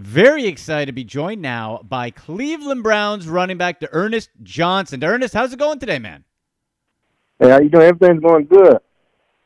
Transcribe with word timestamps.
Very 0.00 0.46
excited 0.46 0.86
to 0.86 0.92
be 0.92 1.04
joined 1.04 1.42
now 1.42 1.80
by 1.86 2.08
Cleveland 2.08 2.82
Browns 2.82 3.28
running 3.28 3.58
back 3.58 3.80
D'Ernest 3.80 4.30
Johnson. 4.42 5.04
Ernest, 5.04 5.34
how's 5.34 5.52
it 5.52 5.58
going 5.58 5.78
today, 5.78 5.98
man? 5.98 6.24
Hey, 7.38 7.50
how 7.50 7.60
you 7.60 7.68
doing? 7.68 7.84
Everything's 7.84 8.22
going 8.22 8.46
good. 8.46 8.78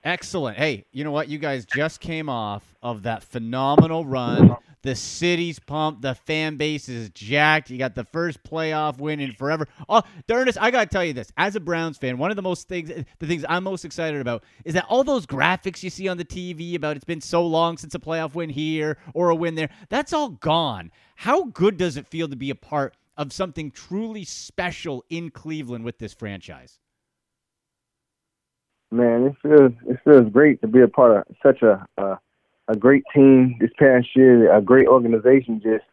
Excellent. 0.05 0.57
Hey, 0.57 0.85
you 0.93 1.03
know 1.03 1.11
what? 1.11 1.29
You 1.29 1.39
guys 1.39 1.67
just 1.67 1.99
came 1.99 2.29
off 2.29 2.63
of 2.81 3.03
that 3.03 3.25
phenomenal 3.25 4.05
run. 4.05 4.57
The 4.85 4.95
city's 4.95 5.59
pumped. 5.59 6.03
The 6.03 6.15
fan 6.15 6.57
base 6.57 6.91
is 6.91 7.09
jacked. 7.09 7.71
You 7.71 7.79
got 7.79 7.95
the 7.95 8.05
first 8.05 8.43
playoff 8.45 8.99
win 8.99 9.19
in 9.19 9.33
forever. 9.33 9.67
Oh, 9.89 10.03
Ernest, 10.31 10.59
I 10.61 10.71
gotta 10.71 10.87
tell 10.87 11.03
you 11.03 11.15
this. 11.15 11.33
As 11.39 11.57
a 11.57 11.61
Browns 11.61 11.97
fan, 11.97 12.19
one 12.19 12.31
of 12.31 12.37
the 12.37 12.43
most 12.43 12.69
things, 12.69 12.91
the 12.91 13.27
things 13.27 13.47
I'm 13.49 13.65
most 13.65 13.87
excited 13.87 14.21
about 14.21 14.45
is 14.67 14.75
that 14.75 14.85
all 14.91 15.03
those 15.03 15.25
graphics 15.25 15.83
you 15.83 15.89
see 15.89 16.07
on 16.07 16.19
the 16.19 16.25
TV 16.25 16.75
about 16.75 16.97
it's 16.97 17.05
been 17.07 17.23
so 17.23 17.47
long 17.47 17.79
since 17.79 17.95
a 17.95 17.99
playoff 17.99 18.35
win 18.35 18.51
here 18.51 18.99
or 19.15 19.31
a 19.31 19.35
win 19.35 19.55
there. 19.55 19.71
That's 19.89 20.13
all 20.13 20.29
gone. 20.29 20.93
How 21.17 21.45
good 21.45 21.79
does 21.79 21.97
it 21.97 22.07
feel 22.07 22.29
to 22.29 22.37
be 22.37 22.51
a 22.51 22.55
part 22.55 22.95
of 23.17 23.33
something 23.33 23.71
truly 23.71 24.25
special 24.25 25.03
in 25.09 25.31
Cleveland 25.31 25.87
with 25.87 25.97
this 25.97 26.13
franchise? 26.13 26.79
Man, 28.91 29.29
it 29.29 29.37
feels 29.41 29.73
it 29.89 29.99
feels 30.05 30.31
great 30.31 30.61
to 30.61 30.69
be 30.69 30.83
a 30.83 30.89
part 30.89 31.17
of 31.17 31.37
such 31.43 31.63
a 31.63 31.87
a, 31.97 32.19
a 32.69 32.77
great 32.77 33.05
team 33.15 33.57
this 33.61 33.71
past 33.79 34.09
year, 34.15 34.55
a 34.55 34.61
great 34.61 34.87
organization. 34.87 35.61
Just 35.63 35.85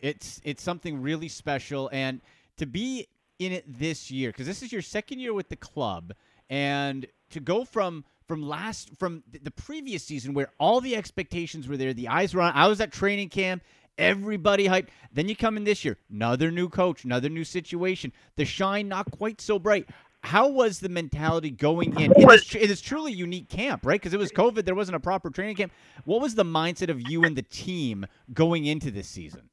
it's 0.00 0.40
it's 0.44 0.62
something 0.62 1.02
really 1.02 1.28
special, 1.28 1.90
and 1.92 2.20
to 2.56 2.66
be 2.66 3.08
in 3.38 3.52
it 3.52 3.64
this 3.78 4.10
year 4.10 4.30
because 4.30 4.46
this 4.46 4.62
is 4.62 4.72
your 4.72 4.82
second 4.82 5.18
year 5.18 5.34
with 5.34 5.48
the 5.48 5.56
club, 5.56 6.12
and 6.48 7.06
to 7.30 7.40
go 7.40 7.64
from 7.64 8.04
from 8.26 8.48
last 8.48 8.96
from 8.96 9.22
the 9.42 9.50
previous 9.50 10.04
season 10.04 10.34
where 10.34 10.50
all 10.58 10.80
the 10.80 10.94
expectations 10.94 11.66
were 11.66 11.76
there, 11.76 11.92
the 11.92 12.08
eyes 12.08 12.34
were 12.34 12.42
on. 12.42 12.52
I 12.54 12.68
was 12.68 12.80
at 12.80 12.92
training 12.92 13.28
camp. 13.28 13.62
Everybody 13.98 14.66
hyped. 14.66 14.88
Then 15.12 15.28
you 15.28 15.36
come 15.36 15.58
in 15.58 15.64
this 15.64 15.84
year, 15.84 15.98
another 16.10 16.50
new 16.50 16.70
coach, 16.70 17.04
another 17.04 17.28
new 17.28 17.44
situation. 17.44 18.12
The 18.36 18.46
shine 18.46 18.88
not 18.88 19.10
quite 19.10 19.42
so 19.42 19.58
bright 19.58 19.90
how 20.22 20.48
was 20.48 20.80
the 20.80 20.88
mentality 20.88 21.50
going 21.50 21.98
in? 21.98 22.12
It 22.16 22.30
is, 22.30 22.54
it 22.54 22.70
is 22.70 22.80
truly 22.80 23.12
unique 23.12 23.48
camp, 23.48 23.86
right? 23.86 24.00
Because 24.00 24.12
it 24.12 24.18
was 24.18 24.30
COVID, 24.30 24.64
there 24.64 24.74
wasn't 24.74 24.96
a 24.96 25.00
proper 25.00 25.30
training 25.30 25.56
camp. 25.56 25.72
What 26.04 26.20
was 26.20 26.34
the 26.34 26.44
mindset 26.44 26.90
of 26.90 27.08
you 27.08 27.24
and 27.24 27.36
the 27.36 27.42
team 27.42 28.06
going 28.32 28.66
into 28.66 28.90
this 28.90 29.08
season? 29.08 29.48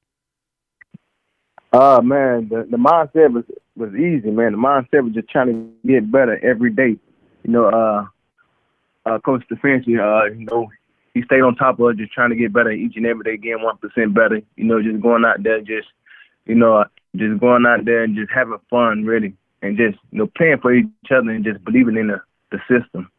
Uh 1.74 2.02
man, 2.02 2.48
the, 2.50 2.66
the 2.70 2.78
mindset 2.78 3.34
was 3.34 3.44
was 3.76 3.94
easy, 3.94 4.32
man. 4.32 4.54
The 4.54 4.58
mindset 4.58 5.04
was 5.04 5.14
just 5.14 5.30
trying 5.30 5.48
to 5.48 5.88
get 5.88 6.10
better 6.12 6.40
every 6.44 6.72
day. 6.72 6.98
You 7.44 7.52
know, 7.52 7.66
uh, 7.66 8.06
uh 9.06 9.20
Coach 9.20 9.44
Stefanski, 9.52 10.00
uh, 10.00 10.34
you 10.34 10.46
know, 10.50 10.70
he 11.14 11.24
stayed 11.24 11.42
on 11.42 11.56
top 11.56 11.80
of 11.80 11.90
it, 11.90 11.98
just 11.98 12.14
trying 12.14 12.30
to 12.30 12.36
get 12.36 12.54
better 12.54 12.72
each 12.72 12.96
and 12.96 13.06
every 13.06 13.24
day, 13.24 13.38
getting 13.38 13.64
one 13.64 13.78
percent 13.78 14.14
better. 14.14 14.42
You 14.56 14.64
know, 14.64 14.82
just 14.82 15.02
going 15.02 15.26
out 15.26 15.44
there, 15.44 15.60
just 15.60 15.88
you 16.46 16.56
know, 16.56 16.86
just 17.16 17.40
going 17.40 17.66
out 17.66 17.84
there 17.84 18.04
and 18.04 18.16
just 18.16 18.32
having 18.34 18.60
fun, 18.70 19.04
really 19.04 19.34
and 19.62 19.78
just 19.78 19.98
you 20.12 20.20
know 20.20 20.28
playing 20.36 20.60
for 20.62 20.74
each 20.74 20.88
other 21.12 21.30
and 21.30 21.44
just 21.44 21.64
believing 21.64 21.98
in 21.98 22.08
the, 22.08 22.22
the 22.52 22.60
system. 22.70 23.10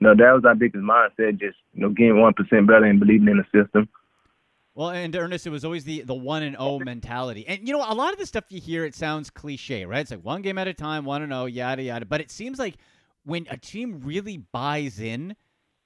You 0.00 0.08
know, 0.08 0.14
that 0.14 0.32
was 0.34 0.44
our 0.44 0.54
biggest 0.54 0.84
mindset, 0.84 1.40
just 1.40 1.56
you 1.74 1.82
know 1.82 1.90
getting 1.90 2.20
one 2.20 2.34
percent 2.34 2.66
better 2.66 2.84
and 2.84 3.00
believing 3.00 3.28
in 3.28 3.38
the 3.38 3.62
system. 3.62 3.88
Well, 4.74 4.90
and 4.90 5.16
Ernest, 5.16 5.46
it 5.46 5.50
was 5.50 5.64
always 5.64 5.84
the 5.84 6.02
the 6.02 6.14
one 6.14 6.42
and 6.42 6.54
zero 6.56 6.72
oh 6.72 6.78
mentality, 6.80 7.46
and 7.48 7.66
you 7.66 7.72
know 7.72 7.84
a 7.86 7.94
lot 7.94 8.12
of 8.12 8.18
the 8.18 8.26
stuff 8.26 8.44
you 8.50 8.60
hear, 8.60 8.84
it 8.84 8.94
sounds 8.94 9.30
cliche, 9.30 9.86
right? 9.86 10.00
It's 10.00 10.10
like 10.10 10.24
one 10.24 10.42
game 10.42 10.58
at 10.58 10.68
a 10.68 10.74
time, 10.74 11.04
one 11.04 11.22
and 11.22 11.32
zero, 11.32 11.42
oh, 11.42 11.46
yada 11.46 11.82
yada. 11.82 12.04
But 12.04 12.20
it 12.20 12.30
seems 12.30 12.58
like 12.58 12.76
when 13.24 13.46
a 13.50 13.56
team 13.56 14.02
really 14.04 14.36
buys 14.36 15.00
in 15.00 15.34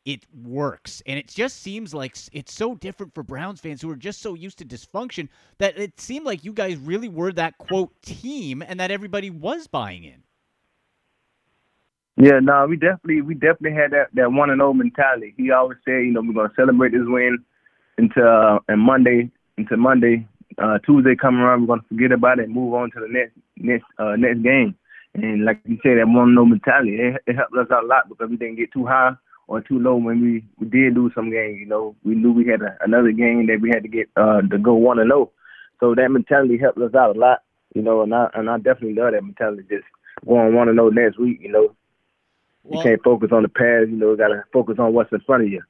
it 0.05 0.25
works. 0.45 1.03
And 1.07 1.19
it 1.19 1.29
just 1.29 1.63
seems 1.63 1.93
like 1.93 2.17
it's 2.33 2.53
so 2.53 2.75
different 2.75 3.15
for 3.15 3.23
Browns 3.23 3.61
fans 3.61 3.83
who 3.83 3.91
are 3.91 3.97
just 3.97 4.21
so 4.21 4.35
used 4.35 4.59
to 4.59 4.65
dysfunction 4.65 5.29
that 5.59 5.79
it 5.79 6.01
seemed 6.01 6.27
like 6.27 6.45
you 6.45 6.53
guys 6.53 6.77
really 6.77 7.09
were 7.09 7.33
that 7.33 7.59
quote 7.59 7.91
team 8.03 8.63
and 8.67 8.81
that 8.81 8.91
everybody 8.91 9.31
was 9.31 9.67
buying 9.67 10.05
in. 10.05 10.23
Yeah, 12.17 12.41
no, 12.41 12.67
we 12.69 12.77
definitely 12.77 13.23
we 13.23 13.35
definitely 13.35 13.73
had 13.73 13.93
that 13.93 14.09
that 14.15 14.31
one 14.33 14.51
and 14.51 14.59
zero 14.59 14.75
mentality. 14.75 15.33
He 15.39 15.51
always 15.51 15.79
said, 15.85 16.05
you 16.05 16.13
know, 16.13 16.21
we're 16.21 16.35
gonna 16.35 16.53
celebrate 16.55 16.93
this 16.93 17.01
win 17.05 17.39
until 17.97 18.27
uh, 18.27 18.59
and 18.69 18.81
Monday 18.81 19.31
until 19.57 19.79
Monday, 19.79 20.29
uh, 20.59 20.79
Tuesday 20.85 21.17
coming 21.17 21.41
around, 21.41 21.63
we're 21.63 21.77
gonna 21.77 21.89
forget 21.89 22.13
about 22.13 22.39
it 22.39 22.47
and 22.47 22.55
move 22.55 22.75
on 22.75 22.91
to 22.91 23.01
the 23.01 23.09
next 23.09 23.33
next 23.57 23.87
uh, 23.99 24.17
next 24.17 24.43
game. 24.43 24.75
And 25.15 25.47
like 25.47 25.61
you 25.65 25.79
said, 25.83 25.97
that 25.97 26.09
one 26.09 26.29
and 26.29 26.37
zero 26.37 26.45
mentality 26.45 26.99
it, 27.01 27.23
it 27.27 27.37
helped 27.37 27.57
us 27.57 27.71
out 27.73 27.85
a 27.85 27.87
lot 27.87 28.09
because 28.09 28.29
we 28.29 28.37
didn't 28.37 28.57
get 28.57 28.73
too 28.73 28.85
high 28.85 29.13
or 29.51 29.61
too 29.61 29.81
low 29.81 29.97
when 29.97 30.23
we, 30.23 30.45
we 30.61 30.67
did 30.69 30.95
lose 30.95 31.11
some 31.13 31.29
games. 31.29 31.59
You 31.59 31.67
know, 31.67 31.97
we 32.05 32.15
knew 32.15 32.31
we 32.31 32.47
had 32.47 32.63
a, 32.63 32.77
another 32.83 33.11
game 33.11 33.49
that 33.49 33.59
we 33.61 33.69
had 33.69 33.83
to 33.83 33.89
get 33.89 34.09
uh, 34.17 34.43
to 34.43 34.59
go 34.59 34.75
one 34.75 35.01
and 35.01 35.09
zero. 35.09 35.23
Oh. 35.23 35.33
So 35.81 35.95
that 35.97 36.09
mentality 36.09 36.57
helped 36.57 36.79
us 36.79 36.95
out 36.95 37.17
a 37.17 37.19
lot. 37.19 37.43
You 37.75 37.83
know, 37.83 38.03
and 38.03 38.15
I 38.15 38.29
and 38.35 38.49
I 38.49 38.59
definitely 38.59 38.95
love 38.95 39.13
that 39.13 39.25
mentality. 39.25 39.65
Just 39.69 39.85
going 40.25 40.55
one 40.55 40.69
and 40.69 40.77
zero 40.77 40.87
oh 40.87 40.91
next 40.91 41.19
week. 41.19 41.41
You 41.43 41.51
know, 41.51 41.75
well, 42.63 42.79
you 42.79 42.89
can't 42.89 43.03
focus 43.03 43.31
on 43.33 43.43
the 43.43 43.49
past. 43.49 43.91
You 43.91 43.97
know, 43.97 44.15
got 44.15 44.29
to 44.29 44.45
focus 44.53 44.77
on 44.79 44.95
what's 44.95 45.13
in 45.13 45.21
front 45.21 45.43
of 45.43 45.49
you. 45.49 45.63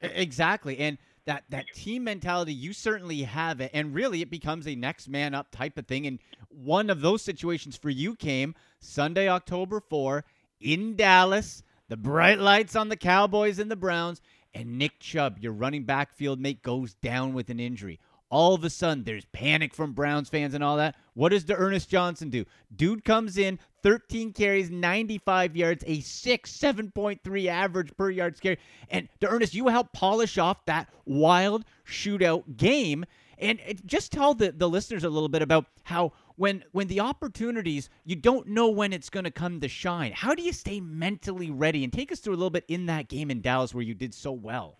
Exactly, 0.00 0.78
and 0.78 0.96
that 1.26 1.44
that 1.50 1.66
team 1.74 2.04
mentality 2.04 2.54
you 2.54 2.72
certainly 2.72 3.22
have 3.22 3.60
it 3.60 3.70
and 3.74 3.94
really 3.94 4.22
it 4.22 4.30
becomes 4.30 4.66
a 4.66 4.74
next 4.74 5.06
man 5.06 5.34
up 5.34 5.52
type 5.52 5.78
of 5.78 5.86
thing 5.86 6.04
and 6.04 6.18
one 6.48 6.90
of 6.90 7.00
those 7.00 7.22
situations 7.22 7.76
for 7.76 7.90
you 7.90 8.16
came 8.16 8.56
sunday 8.80 9.28
october 9.28 9.78
4 9.78 10.24
in 10.60 10.96
dallas 10.96 11.62
the 11.92 11.96
bright 11.98 12.38
lights 12.38 12.74
on 12.74 12.88
the 12.88 12.96
Cowboys 12.96 13.58
and 13.58 13.70
the 13.70 13.76
Browns, 13.76 14.22
and 14.54 14.78
Nick 14.78 14.98
Chubb, 14.98 15.38
your 15.40 15.52
running 15.52 15.84
backfield 15.84 16.40
mate, 16.40 16.62
goes 16.62 16.94
down 16.94 17.34
with 17.34 17.50
an 17.50 17.60
injury. 17.60 18.00
All 18.30 18.54
of 18.54 18.64
a 18.64 18.70
sudden, 18.70 19.04
there's 19.04 19.26
panic 19.26 19.74
from 19.74 19.92
Browns 19.92 20.30
fans 20.30 20.54
and 20.54 20.64
all 20.64 20.78
that. 20.78 20.96
What 21.12 21.32
does 21.32 21.44
D'Ernest 21.44 21.90
Johnson 21.90 22.30
do? 22.30 22.46
Dude 22.74 23.04
comes 23.04 23.36
in, 23.36 23.58
13 23.82 24.32
carries, 24.32 24.70
95 24.70 25.54
yards, 25.54 25.84
a 25.86 26.00
6, 26.00 26.50
7.3 26.50 27.46
average 27.48 27.94
per 27.94 28.08
yard 28.08 28.40
carry. 28.40 28.56
And 28.88 29.06
D'Ernest, 29.20 29.52
you 29.52 29.68
help 29.68 29.92
polish 29.92 30.38
off 30.38 30.64
that 30.64 30.88
wild 31.04 31.66
shootout 31.86 32.56
game. 32.56 33.04
And 33.38 33.60
just 33.84 34.12
tell 34.12 34.32
the, 34.32 34.50
the 34.50 34.66
listeners 34.66 35.04
a 35.04 35.10
little 35.10 35.28
bit 35.28 35.42
about 35.42 35.66
how 35.82 36.12
when 36.36 36.64
when 36.72 36.88
the 36.88 37.00
opportunities 37.00 37.88
you 38.04 38.16
don't 38.16 38.48
know 38.48 38.68
when 38.68 38.92
it's 38.92 39.10
going 39.10 39.24
to 39.24 39.30
come 39.30 39.60
to 39.60 39.68
shine. 39.68 40.12
How 40.12 40.34
do 40.34 40.42
you 40.42 40.52
stay 40.52 40.80
mentally 40.80 41.50
ready? 41.50 41.84
And 41.84 41.92
take 41.92 42.12
us 42.12 42.20
through 42.20 42.34
a 42.34 42.36
little 42.36 42.50
bit 42.50 42.64
in 42.68 42.86
that 42.86 43.08
game 43.08 43.30
in 43.30 43.40
Dallas 43.40 43.74
where 43.74 43.84
you 43.84 43.94
did 43.94 44.14
so 44.14 44.32
well. 44.32 44.76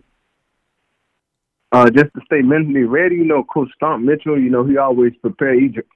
Uh, 1.72 1.88
just 1.88 2.12
to 2.14 2.20
stay 2.26 2.42
mentally 2.42 2.82
ready, 2.82 3.16
you 3.16 3.24
know, 3.24 3.42
Coach 3.44 3.70
Stump 3.74 4.04
Mitchell, 4.04 4.38
you 4.38 4.50
know, 4.50 4.62
he 4.62 4.76
always 4.76 5.12
prepare 5.22 5.54
Egypt. 5.54 5.88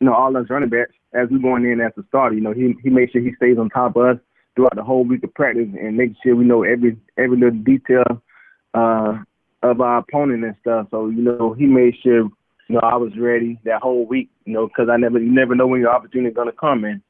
You 0.00 0.06
know, 0.06 0.14
all 0.14 0.34
us 0.36 0.46
running 0.48 0.70
backs 0.70 0.94
as 1.12 1.28
we 1.30 1.40
going 1.40 1.64
in 1.64 1.80
as 1.80 1.92
a 1.98 2.02
starter. 2.08 2.34
You 2.34 2.40
know, 2.40 2.52
he 2.52 2.74
he 2.82 2.90
makes 2.90 3.12
sure 3.12 3.20
he 3.20 3.34
stays 3.36 3.58
on 3.58 3.68
top 3.68 3.96
of 3.96 4.02
us 4.04 4.16
throughout 4.56 4.76
the 4.76 4.82
whole 4.82 5.04
week 5.04 5.24
of 5.24 5.34
practice 5.34 5.68
and 5.78 5.96
making 5.96 6.16
sure 6.22 6.36
we 6.36 6.44
know 6.44 6.62
every 6.62 6.96
every 7.18 7.36
little 7.36 7.58
detail 7.58 8.22
uh, 8.72 9.18
of 9.62 9.80
our 9.80 9.98
opponent 9.98 10.44
and 10.44 10.56
stuff. 10.60 10.88
So 10.90 11.08
you 11.08 11.22
know, 11.22 11.52
he 11.52 11.66
made 11.66 11.94
sure 12.02 12.28
you 12.68 12.76
know, 12.76 12.80
I 12.82 12.96
was 12.96 13.12
ready 13.18 13.58
that 13.64 13.82
whole 13.82 14.06
week, 14.06 14.30
you 14.44 14.54
know, 14.54 14.66
because 14.66 14.88
I 14.90 14.96
never, 14.96 15.18
you 15.18 15.30
never 15.30 15.54
know 15.54 15.66
when 15.66 15.80
your 15.80 15.94
opportunity 15.94 16.30
is 16.30 16.36
gonna 16.36 16.52
come, 16.52 16.84
in. 16.84 17.02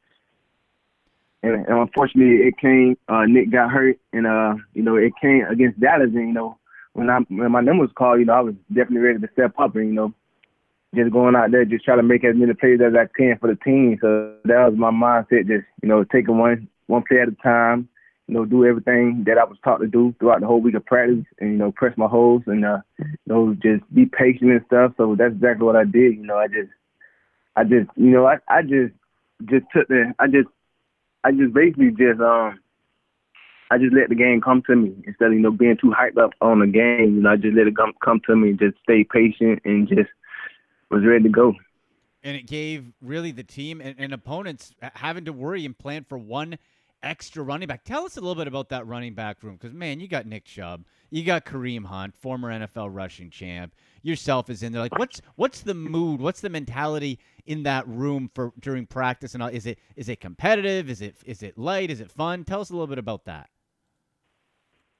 and, 1.42 1.66
and 1.66 1.78
unfortunately, 1.78 2.46
it 2.46 2.58
came. 2.58 2.96
Uh, 3.08 3.24
Nick 3.26 3.50
got 3.52 3.70
hurt, 3.70 3.98
and 4.12 4.26
uh, 4.26 4.54
you 4.72 4.82
know, 4.82 4.96
it 4.96 5.12
came 5.20 5.44
against 5.48 5.80
Dallas, 5.80 6.10
and 6.14 6.28
you 6.28 6.34
know, 6.34 6.58
when 6.94 7.10
I 7.10 7.18
when 7.28 7.52
my 7.52 7.60
number 7.60 7.82
was 7.82 7.92
called, 7.96 8.20
you 8.20 8.26
know, 8.26 8.34
I 8.34 8.40
was 8.40 8.54
definitely 8.68 9.00
ready 9.00 9.20
to 9.20 9.28
step 9.32 9.52
up, 9.58 9.76
and 9.76 9.88
you 9.88 9.94
know, 9.94 10.14
just 10.94 11.12
going 11.12 11.36
out 11.36 11.50
there, 11.50 11.64
just 11.64 11.84
try 11.84 11.96
to 11.96 12.02
make 12.02 12.24
as 12.24 12.36
many 12.36 12.54
plays 12.54 12.80
as 12.84 12.94
I 12.94 13.06
can 13.16 13.38
for 13.38 13.48
the 13.48 13.56
team. 13.56 13.98
So 14.00 14.34
that 14.44 14.68
was 14.68 14.74
my 14.76 14.90
mindset, 14.90 15.46
just 15.46 15.66
you 15.82 15.88
know, 15.88 16.04
taking 16.04 16.38
one 16.38 16.68
one 16.86 17.04
play 17.06 17.20
at 17.20 17.28
a 17.28 17.36
time, 17.42 17.88
you 18.26 18.34
know, 18.34 18.44
do 18.46 18.64
everything 18.64 19.24
that 19.26 19.36
I 19.36 19.44
was 19.44 19.58
taught 19.62 19.78
to 19.78 19.86
do 19.86 20.14
throughout 20.18 20.40
the 20.40 20.46
whole 20.46 20.60
week 20.60 20.74
of 20.74 20.86
practice 20.86 21.26
and, 21.40 21.52
you 21.52 21.58
know, 21.58 21.72
press 21.72 21.96
my 21.98 22.06
holes 22.06 22.42
and, 22.46 22.64
uh, 22.64 22.78
you 22.98 23.16
know, 23.26 23.54
just 23.54 23.82
be 23.94 24.06
patient 24.06 24.50
and 24.50 24.64
stuff. 24.66 24.92
So 24.96 25.14
that's 25.14 25.34
exactly 25.34 25.66
what 25.66 25.76
I 25.76 25.84
did. 25.84 26.16
You 26.16 26.22
know, 26.24 26.38
I 26.38 26.46
just, 26.46 26.70
I 27.54 27.64
just, 27.64 27.90
you 27.96 28.10
know, 28.10 28.26
I, 28.26 28.38
I 28.48 28.62
just, 28.62 28.94
just 29.44 29.66
took 29.74 29.88
the, 29.88 30.14
I 30.18 30.26
just, 30.26 30.48
I 31.22 31.32
just 31.32 31.52
basically 31.52 31.90
just, 31.90 32.20
um, 32.20 32.60
I 33.70 33.76
just 33.76 33.92
let 33.92 34.08
the 34.08 34.14
game 34.14 34.40
come 34.40 34.62
to 34.68 34.76
me 34.76 34.94
instead 35.06 35.28
of, 35.28 35.34
you 35.34 35.40
know, 35.40 35.50
being 35.50 35.76
too 35.76 35.92
hyped 35.92 36.16
up 36.16 36.30
on 36.40 36.60
the 36.60 36.66
game. 36.66 37.16
You 37.16 37.22
know, 37.22 37.32
I 37.32 37.36
just 37.36 37.54
let 37.54 37.66
it 37.66 37.76
come, 37.76 37.92
come 38.02 38.20
to 38.26 38.36
me 38.36 38.52
just 38.52 38.76
stay 38.84 39.04
patient 39.04 39.60
and 39.66 39.86
just 39.86 40.08
was 40.90 41.04
ready 41.04 41.24
to 41.24 41.28
go. 41.28 41.54
And 42.22 42.38
it 42.38 42.46
gave 42.46 42.86
really 43.02 43.32
the 43.32 43.44
team 43.44 43.82
and, 43.82 43.96
and 43.98 44.14
opponents 44.14 44.72
having 44.80 45.26
to 45.26 45.32
worry 45.34 45.66
and 45.66 45.76
plan 45.76 46.06
for 46.08 46.16
one– 46.16 46.58
extra 47.04 47.42
running 47.42 47.68
back. 47.68 47.84
Tell 47.84 48.04
us 48.04 48.16
a 48.16 48.20
little 48.20 48.34
bit 48.34 48.48
about 48.48 48.70
that 48.70 48.86
running 48.86 49.14
back 49.14 49.42
room 49.42 49.56
because, 49.56 49.74
man, 49.74 50.00
you 50.00 50.08
got 50.08 50.26
Nick 50.26 50.44
Chubb, 50.44 50.84
you 51.10 51.24
got 51.24 51.44
Kareem 51.44 51.84
Hunt, 51.84 52.16
former 52.16 52.50
NFL 52.50 52.88
rushing 52.92 53.30
champ. 53.30 53.74
Yourself 54.02 54.50
is 54.50 54.62
in 54.62 54.72
there. 54.72 54.82
Like, 54.82 54.98
what's 54.98 55.20
what's 55.36 55.60
the 55.60 55.74
mood? 55.74 56.20
What's 56.20 56.40
the 56.40 56.50
mentality 56.50 57.18
in 57.46 57.62
that 57.62 57.86
room 57.86 58.30
for 58.34 58.52
during 58.60 58.86
practice? 58.86 59.34
And 59.34 59.42
all? 59.42 59.48
is 59.48 59.66
it 59.66 59.78
is 59.96 60.08
it 60.08 60.20
competitive? 60.20 60.90
Is 60.90 61.00
it 61.00 61.16
is 61.24 61.42
it 61.42 61.56
light? 61.58 61.90
Is 61.90 62.00
it 62.00 62.10
fun? 62.10 62.44
Tell 62.44 62.60
us 62.60 62.70
a 62.70 62.72
little 62.72 62.86
bit 62.86 62.98
about 62.98 63.24
that. 63.26 63.48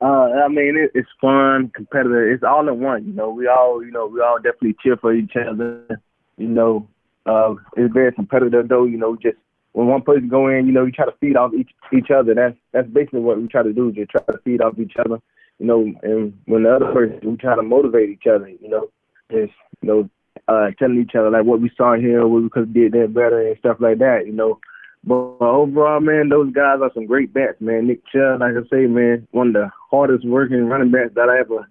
Uh, 0.01 0.29
I 0.45 0.49
mean, 0.49 0.77
it, 0.77 0.91
it's 0.95 1.09
fun, 1.21 1.71
competitive. 1.75 2.35
It's 2.35 2.43
all 2.43 2.69
in 2.69 2.81
one. 2.81 3.07
You 3.07 3.15
know, 3.15 3.31
we 3.31 3.47
all, 3.47 3.83
you 3.83 3.91
know, 3.91 4.07
we 4.07 4.21
all 4.21 4.37
definitely 4.37 4.77
cheer 4.83 4.97
for 4.97 5.15
each 5.15 5.33
other. 5.37 6.01
You 6.37 6.49
know, 6.49 6.89
uh, 7.27 7.55
it's 7.77 7.93
very 7.95 8.13
competitive 8.13 8.69
though. 8.69 8.85
You 8.85 8.99
know, 8.99 9.17
just 9.17 9.37
when 9.75 9.89
one 9.89 10.03
person 10.03 10.29
go 10.29 10.49
in, 10.49 10.67
you 10.67 10.73
know, 10.73 10.87
you 10.87 10.93
try 10.93 11.05
to 11.05 11.15
feed 11.21 11.37
off 11.37 11.53
each 11.53 11.71
each 11.93 12.11
other. 12.11 12.33
That's 12.33 12.57
that's 12.73 12.89
basically 12.89 13.21
what 13.21 13.41
we 13.41 13.49
try 13.49 13.63
to 13.63 13.73
do. 13.73 13.93
Just 13.93 14.11
try 14.11 14.23
to 14.23 14.39
feed 14.45 14.63
off 14.63 14.79
each 14.79 14.95
other. 14.99 15.21
You 15.59 15.67
know, 15.67 15.93
and 16.03 16.33
when 16.47 16.63
the 16.63 16.75
other 16.75 16.93
person, 16.93 17.19
we 17.23 17.37
try 17.37 17.57
to 17.57 17.63
motivate 17.63 18.09
each 18.09 18.27
other. 18.33 18.49
You 18.49 18.69
know, 18.69 18.89
just 19.31 19.53
you 19.83 19.89
know, 19.89 20.11
uh, 20.47 20.71
telling 20.79 21.01
each 21.01 21.17
other 21.19 21.29
like 21.29 21.45
what 21.45 21.61
we 21.61 21.71
saw 21.77 21.97
here, 21.97 22.27
what 22.27 22.43
we 22.43 22.49
could 22.51 22.67
have 22.67 22.75
did 22.75 22.93
that 22.93 23.13
better 23.13 23.41
and 23.41 23.59
stuff 23.59 23.79
like 23.81 23.99
that. 23.99 24.23
You 24.27 24.33
know, 24.33 24.61
but 25.03 25.37
overall, 25.41 26.01
man, 26.01 26.29
those 26.29 26.53
guys 26.53 26.79
are 26.81 26.93
some 26.95 27.07
great 27.07 27.35
backs, 27.35 27.61
man. 27.61 27.89
Nick 27.89 28.07
Chubb, 28.07 28.41
like 28.41 28.55
I 28.55 28.63
say, 28.71 28.87
man, 28.87 29.27
one 29.33 29.49
of 29.49 29.55
the 29.55 29.71
hardest 29.91 30.25
working 30.25 30.67
running 30.67 30.93
backs 30.93 31.15
that 31.17 31.29
I 31.29 31.41
ever 31.41 31.69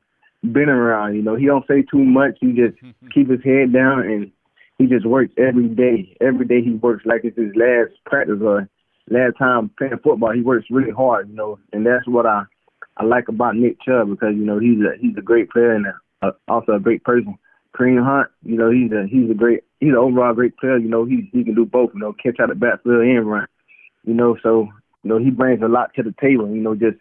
been 0.51 0.67
around. 0.67 1.15
You 1.15 1.21
know, 1.21 1.35
he 1.35 1.45
don't 1.45 1.65
say 1.67 1.83
too 1.83 2.03
much. 2.03 2.37
He 2.41 2.51
just 2.51 2.77
keep 3.13 3.29
his 3.29 3.43
head 3.45 3.71
down 3.71 4.01
and 4.01 4.31
he 4.77 4.87
just 4.87 5.05
works 5.05 5.33
every 5.37 5.67
day. 5.69 6.15
Every 6.21 6.45
day 6.45 6.61
he 6.61 6.71
works 6.71 7.05
like 7.05 7.21
it's 7.23 7.37
his 7.37 7.55
last 7.55 7.91
practice 8.05 8.39
or 8.41 8.67
last 9.09 9.37
time 9.37 9.71
playing 9.77 9.99
football. 10.03 10.31
He 10.31 10.41
works 10.41 10.67
really 10.69 10.91
hard, 10.91 11.29
you 11.29 11.35
know, 11.35 11.59
and 11.71 11.85
that's 11.85 12.07
what 12.07 12.25
I 12.25 12.43
I 12.97 13.05
like 13.05 13.27
about 13.27 13.55
Nick 13.55 13.81
Chubb 13.81 14.09
because 14.09 14.35
you 14.35 14.45
know 14.45 14.59
he's 14.59 14.79
a 14.79 14.97
he's 14.99 15.17
a 15.17 15.21
great 15.21 15.49
player 15.49 15.73
and 15.73 15.87
a, 16.21 16.31
also 16.47 16.73
a 16.73 16.79
great 16.79 17.03
person. 17.03 17.37
Kareem 17.75 18.03
Hunt, 18.03 18.29
you 18.43 18.55
know, 18.55 18.69
he's 18.69 18.91
a 18.91 19.07
he's 19.07 19.29
a 19.29 19.33
great 19.33 19.63
he's 19.79 19.89
an 19.89 19.95
overall 19.95 20.33
great 20.33 20.57
player. 20.57 20.77
You 20.77 20.89
know, 20.89 21.05
he 21.05 21.29
he 21.31 21.43
can 21.43 21.55
do 21.55 21.65
both. 21.65 21.91
You 21.93 21.99
know, 21.99 22.13
catch 22.13 22.39
out 22.39 22.49
the 22.49 22.55
backfield 22.55 23.01
and 23.01 23.29
run. 23.29 23.47
You 24.03 24.13
know, 24.13 24.37
so 24.43 24.69
you 25.03 25.09
know 25.09 25.17
he 25.17 25.31
brings 25.31 25.61
a 25.61 25.67
lot 25.67 25.93
to 25.95 26.03
the 26.03 26.13
table. 26.21 26.47
You 26.47 26.61
know, 26.61 26.75
just 26.75 26.97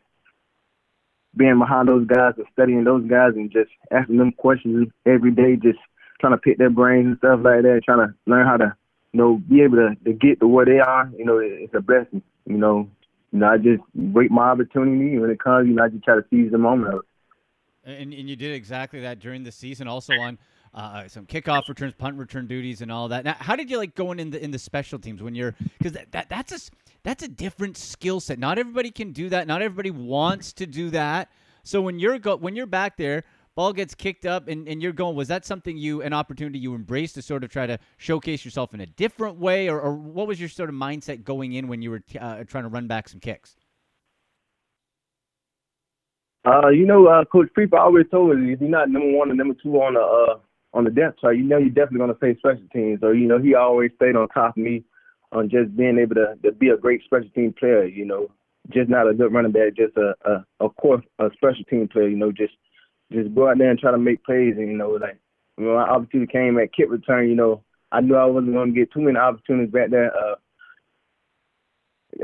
being 1.36 1.58
behind 1.58 1.88
those 1.88 2.06
guys 2.06 2.34
and 2.36 2.46
studying 2.52 2.84
those 2.84 3.08
guys 3.08 3.32
and 3.34 3.50
just 3.50 3.70
asking 3.90 4.18
them 4.18 4.32
questions 4.32 4.88
every 5.06 5.30
day, 5.30 5.56
just 5.56 5.78
trying 6.22 6.32
to 6.32 6.38
pick 6.38 6.56
their 6.56 6.70
brains 6.70 7.06
and 7.06 7.18
stuff 7.18 7.40
like 7.42 7.62
that, 7.62 7.82
trying 7.84 8.06
to 8.06 8.14
learn 8.26 8.46
how 8.46 8.56
to 8.56 8.74
you 9.12 9.20
know 9.20 9.42
be 9.48 9.62
able 9.62 9.76
to, 9.76 9.96
to 10.04 10.12
get 10.12 10.40
to 10.40 10.46
where 10.46 10.64
they 10.64 10.78
are. 10.78 11.10
You 11.18 11.24
know, 11.26 11.38
it's 11.38 11.74
a 11.74 11.80
blessing. 11.80 12.22
You 12.46 12.56
know, 12.56 12.88
you 13.32 13.40
know, 13.40 13.48
I 13.48 13.58
just 13.58 13.82
wait 13.94 14.30
my 14.30 14.50
opportunity 14.50 15.18
when 15.18 15.30
it 15.30 15.40
comes. 15.40 15.68
You 15.68 15.74
know, 15.74 15.84
I 15.84 15.88
just 15.88 16.04
try 16.04 16.14
to 16.14 16.24
seize 16.30 16.50
the 16.50 16.58
moment 16.58 16.94
of 16.94 17.00
it. 17.00 17.06
And, 17.84 18.14
and 18.14 18.30
you 18.30 18.36
did 18.36 18.54
exactly 18.54 19.00
that 19.00 19.18
during 19.18 19.42
the 19.42 19.50
season. 19.50 19.88
Also 19.88 20.14
on 20.14 20.38
uh, 20.72 21.08
some 21.08 21.26
kickoff 21.26 21.68
returns, 21.68 21.92
punt 21.94 22.16
return 22.16 22.46
duties, 22.46 22.80
and 22.80 22.92
all 22.92 23.08
that. 23.08 23.24
Now, 23.24 23.36
how 23.38 23.56
did 23.56 23.68
you 23.70 23.76
like 23.76 23.94
going 23.94 24.20
in 24.20 24.30
the 24.30 24.42
in 24.42 24.52
the 24.52 24.58
special 24.58 24.98
teams 24.98 25.22
when 25.22 25.34
you're 25.34 25.54
because 25.78 25.92
that, 25.92 26.12
that 26.12 26.28
that's 26.28 26.52
a 26.52 26.70
that's 27.02 27.22
a 27.22 27.28
different 27.28 27.76
skill 27.76 28.20
set. 28.20 28.38
Not 28.38 28.58
everybody 28.58 28.90
can 28.90 29.12
do 29.12 29.28
that. 29.30 29.46
Not 29.46 29.62
everybody 29.62 29.90
wants 29.90 30.52
to 30.54 30.66
do 30.66 30.90
that. 30.90 31.30
So 31.64 31.80
when 31.82 31.98
you're 31.98 32.18
go 32.18 32.36
when 32.36 32.56
you're 32.56 32.66
back 32.66 32.96
there, 32.96 33.24
ball 33.54 33.72
gets 33.72 33.94
kicked 33.94 34.26
up, 34.26 34.48
and, 34.48 34.68
and 34.68 34.82
you're 34.82 34.92
going. 34.92 35.16
Was 35.16 35.28
that 35.28 35.44
something 35.44 35.76
you 35.76 36.02
an 36.02 36.12
opportunity 36.12 36.58
you 36.58 36.74
embraced 36.74 37.14
to 37.16 37.22
sort 37.22 37.44
of 37.44 37.50
try 37.50 37.66
to 37.66 37.78
showcase 37.96 38.44
yourself 38.44 38.74
in 38.74 38.80
a 38.80 38.86
different 38.86 39.38
way, 39.38 39.68
or, 39.68 39.80
or 39.80 39.94
what 39.94 40.26
was 40.26 40.40
your 40.40 40.48
sort 40.48 40.68
of 40.68 40.74
mindset 40.74 41.24
going 41.24 41.52
in 41.52 41.68
when 41.68 41.82
you 41.82 41.90
were 41.90 42.02
uh, 42.20 42.44
trying 42.44 42.64
to 42.64 42.70
run 42.70 42.86
back 42.86 43.08
some 43.08 43.20
kicks? 43.20 43.56
Uh, 46.44 46.68
you 46.68 46.86
know, 46.86 47.06
uh, 47.06 47.24
Coach 47.24 47.48
Priefer 47.56 47.78
always 47.78 48.06
told 48.10 48.32
us 48.32 48.36
if 48.40 48.60
you're 48.60 48.68
not 48.68 48.90
number 48.90 49.16
one 49.16 49.28
and 49.30 49.38
number 49.38 49.54
two 49.62 49.74
on 49.76 49.94
the 49.94 50.00
uh, 50.00 50.38
on 50.74 50.84
the 50.84 50.90
depth 50.90 51.20
chart, 51.20 51.36
you 51.36 51.44
know 51.44 51.58
you're 51.58 51.68
definitely 51.68 51.98
going 51.98 52.12
to 52.12 52.18
face 52.18 52.38
special 52.38 52.66
teams. 52.72 53.00
So, 53.00 53.10
you 53.10 53.26
know, 53.26 53.38
he 53.38 53.54
always 53.54 53.90
stayed 53.96 54.16
on 54.16 54.28
top 54.28 54.56
of 54.56 54.62
me 54.62 54.84
on 55.30 55.48
just 55.48 55.76
being 55.76 55.98
able 55.98 56.14
to, 56.16 56.34
to 56.42 56.52
be 56.52 56.68
a 56.68 56.76
great 56.76 57.02
special 57.04 57.28
team 57.34 57.54
player, 57.58 57.84
you 57.84 58.04
know, 58.04 58.28
just 58.70 58.88
not 58.88 59.08
a 59.08 59.14
good 59.14 59.32
running 59.32 59.52
back, 59.52 59.76
just 59.76 59.96
a, 59.96 60.14
a 60.28 60.44
of 60.60 60.74
course 60.76 61.04
a 61.18 61.28
special 61.34 61.64
team 61.68 61.88
player, 61.88 62.08
you 62.08 62.16
know, 62.16 62.32
just 62.32 62.54
just 63.12 63.34
go 63.34 63.48
out 63.48 63.58
there 63.58 63.70
and 63.70 63.78
try 63.78 63.90
to 63.90 63.98
make 63.98 64.24
plays 64.24 64.54
and 64.56 64.68
you 64.68 64.76
know, 64.76 64.90
like 64.90 65.18
when 65.56 65.68
my 65.68 65.82
opportunity 65.82 66.30
came 66.30 66.58
at 66.58 66.72
kick 66.72 66.90
return, 66.90 67.28
you 67.28 67.36
know, 67.36 67.62
I 67.90 68.00
knew 68.00 68.16
I 68.16 68.24
wasn't 68.24 68.54
gonna 68.54 68.72
get 68.72 68.92
too 68.92 69.00
many 69.00 69.18
opportunities 69.18 69.72
back 69.72 69.90
there, 69.90 70.12
uh 70.16 70.36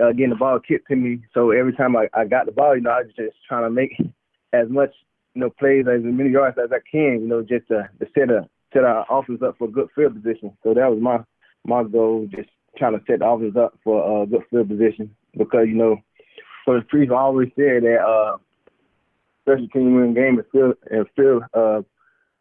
uh, 0.02 0.12
getting 0.12 0.30
the 0.30 0.36
ball 0.36 0.60
kicked 0.60 0.88
to 0.88 0.96
me. 0.96 1.20
So 1.32 1.50
every 1.50 1.72
time 1.72 1.96
I, 1.96 2.08
I 2.12 2.26
got 2.26 2.46
the 2.46 2.52
ball, 2.52 2.76
you 2.76 2.82
know, 2.82 2.90
I 2.90 3.02
was 3.02 3.12
just 3.16 3.36
trying 3.48 3.64
to 3.64 3.70
make 3.70 3.92
as 4.52 4.68
much 4.68 4.90
you 5.34 5.42
know, 5.42 5.50
plays 5.50 5.86
as 5.86 6.00
many 6.02 6.30
yards 6.30 6.58
as 6.62 6.70
I 6.72 6.80
can, 6.90 7.20
you 7.20 7.28
know, 7.28 7.42
just 7.42 7.68
to, 7.68 7.88
to 8.00 8.06
set 8.14 8.30
a 8.30 8.48
set 8.72 8.84
our 8.84 9.06
offense 9.08 9.40
up 9.42 9.56
for 9.58 9.68
a 9.68 9.70
good 9.70 9.88
field 9.94 10.14
position. 10.14 10.52
So 10.62 10.74
that 10.74 10.90
was 10.90 10.98
my 11.00 11.18
my 11.64 11.84
goal, 11.84 12.26
just 12.34 12.48
trying 12.76 12.98
to 12.98 13.04
set 13.06 13.20
the 13.20 13.26
offense 13.26 13.56
up 13.56 13.78
for 13.84 14.22
a 14.22 14.26
good 14.26 14.42
field 14.50 14.68
position 14.68 15.14
because 15.36 15.66
you 15.68 15.74
know, 15.74 15.96
for 16.64 16.78
the 16.78 16.84
Priest 16.86 17.12
always 17.12 17.50
said 17.56 17.84
that 17.84 18.00
uh, 18.00 18.38
special 19.48 19.68
team 19.68 19.94
win 19.94 20.14
game 20.14 20.38
and 20.38 20.44
field 20.52 20.74
and 20.90 21.06
field 21.16 21.42
uh, 21.54 21.82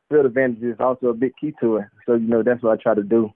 field 0.09 0.25
advantage 0.25 0.63
is 0.63 0.79
also 0.79 1.07
a 1.07 1.13
big 1.13 1.33
key 1.39 1.53
to 1.61 1.77
it. 1.77 1.85
So 2.05 2.15
you 2.15 2.27
know, 2.27 2.43
that's 2.43 2.61
what 2.61 2.77
I 2.77 2.81
try 2.81 2.95
to 2.95 3.03
do. 3.03 3.31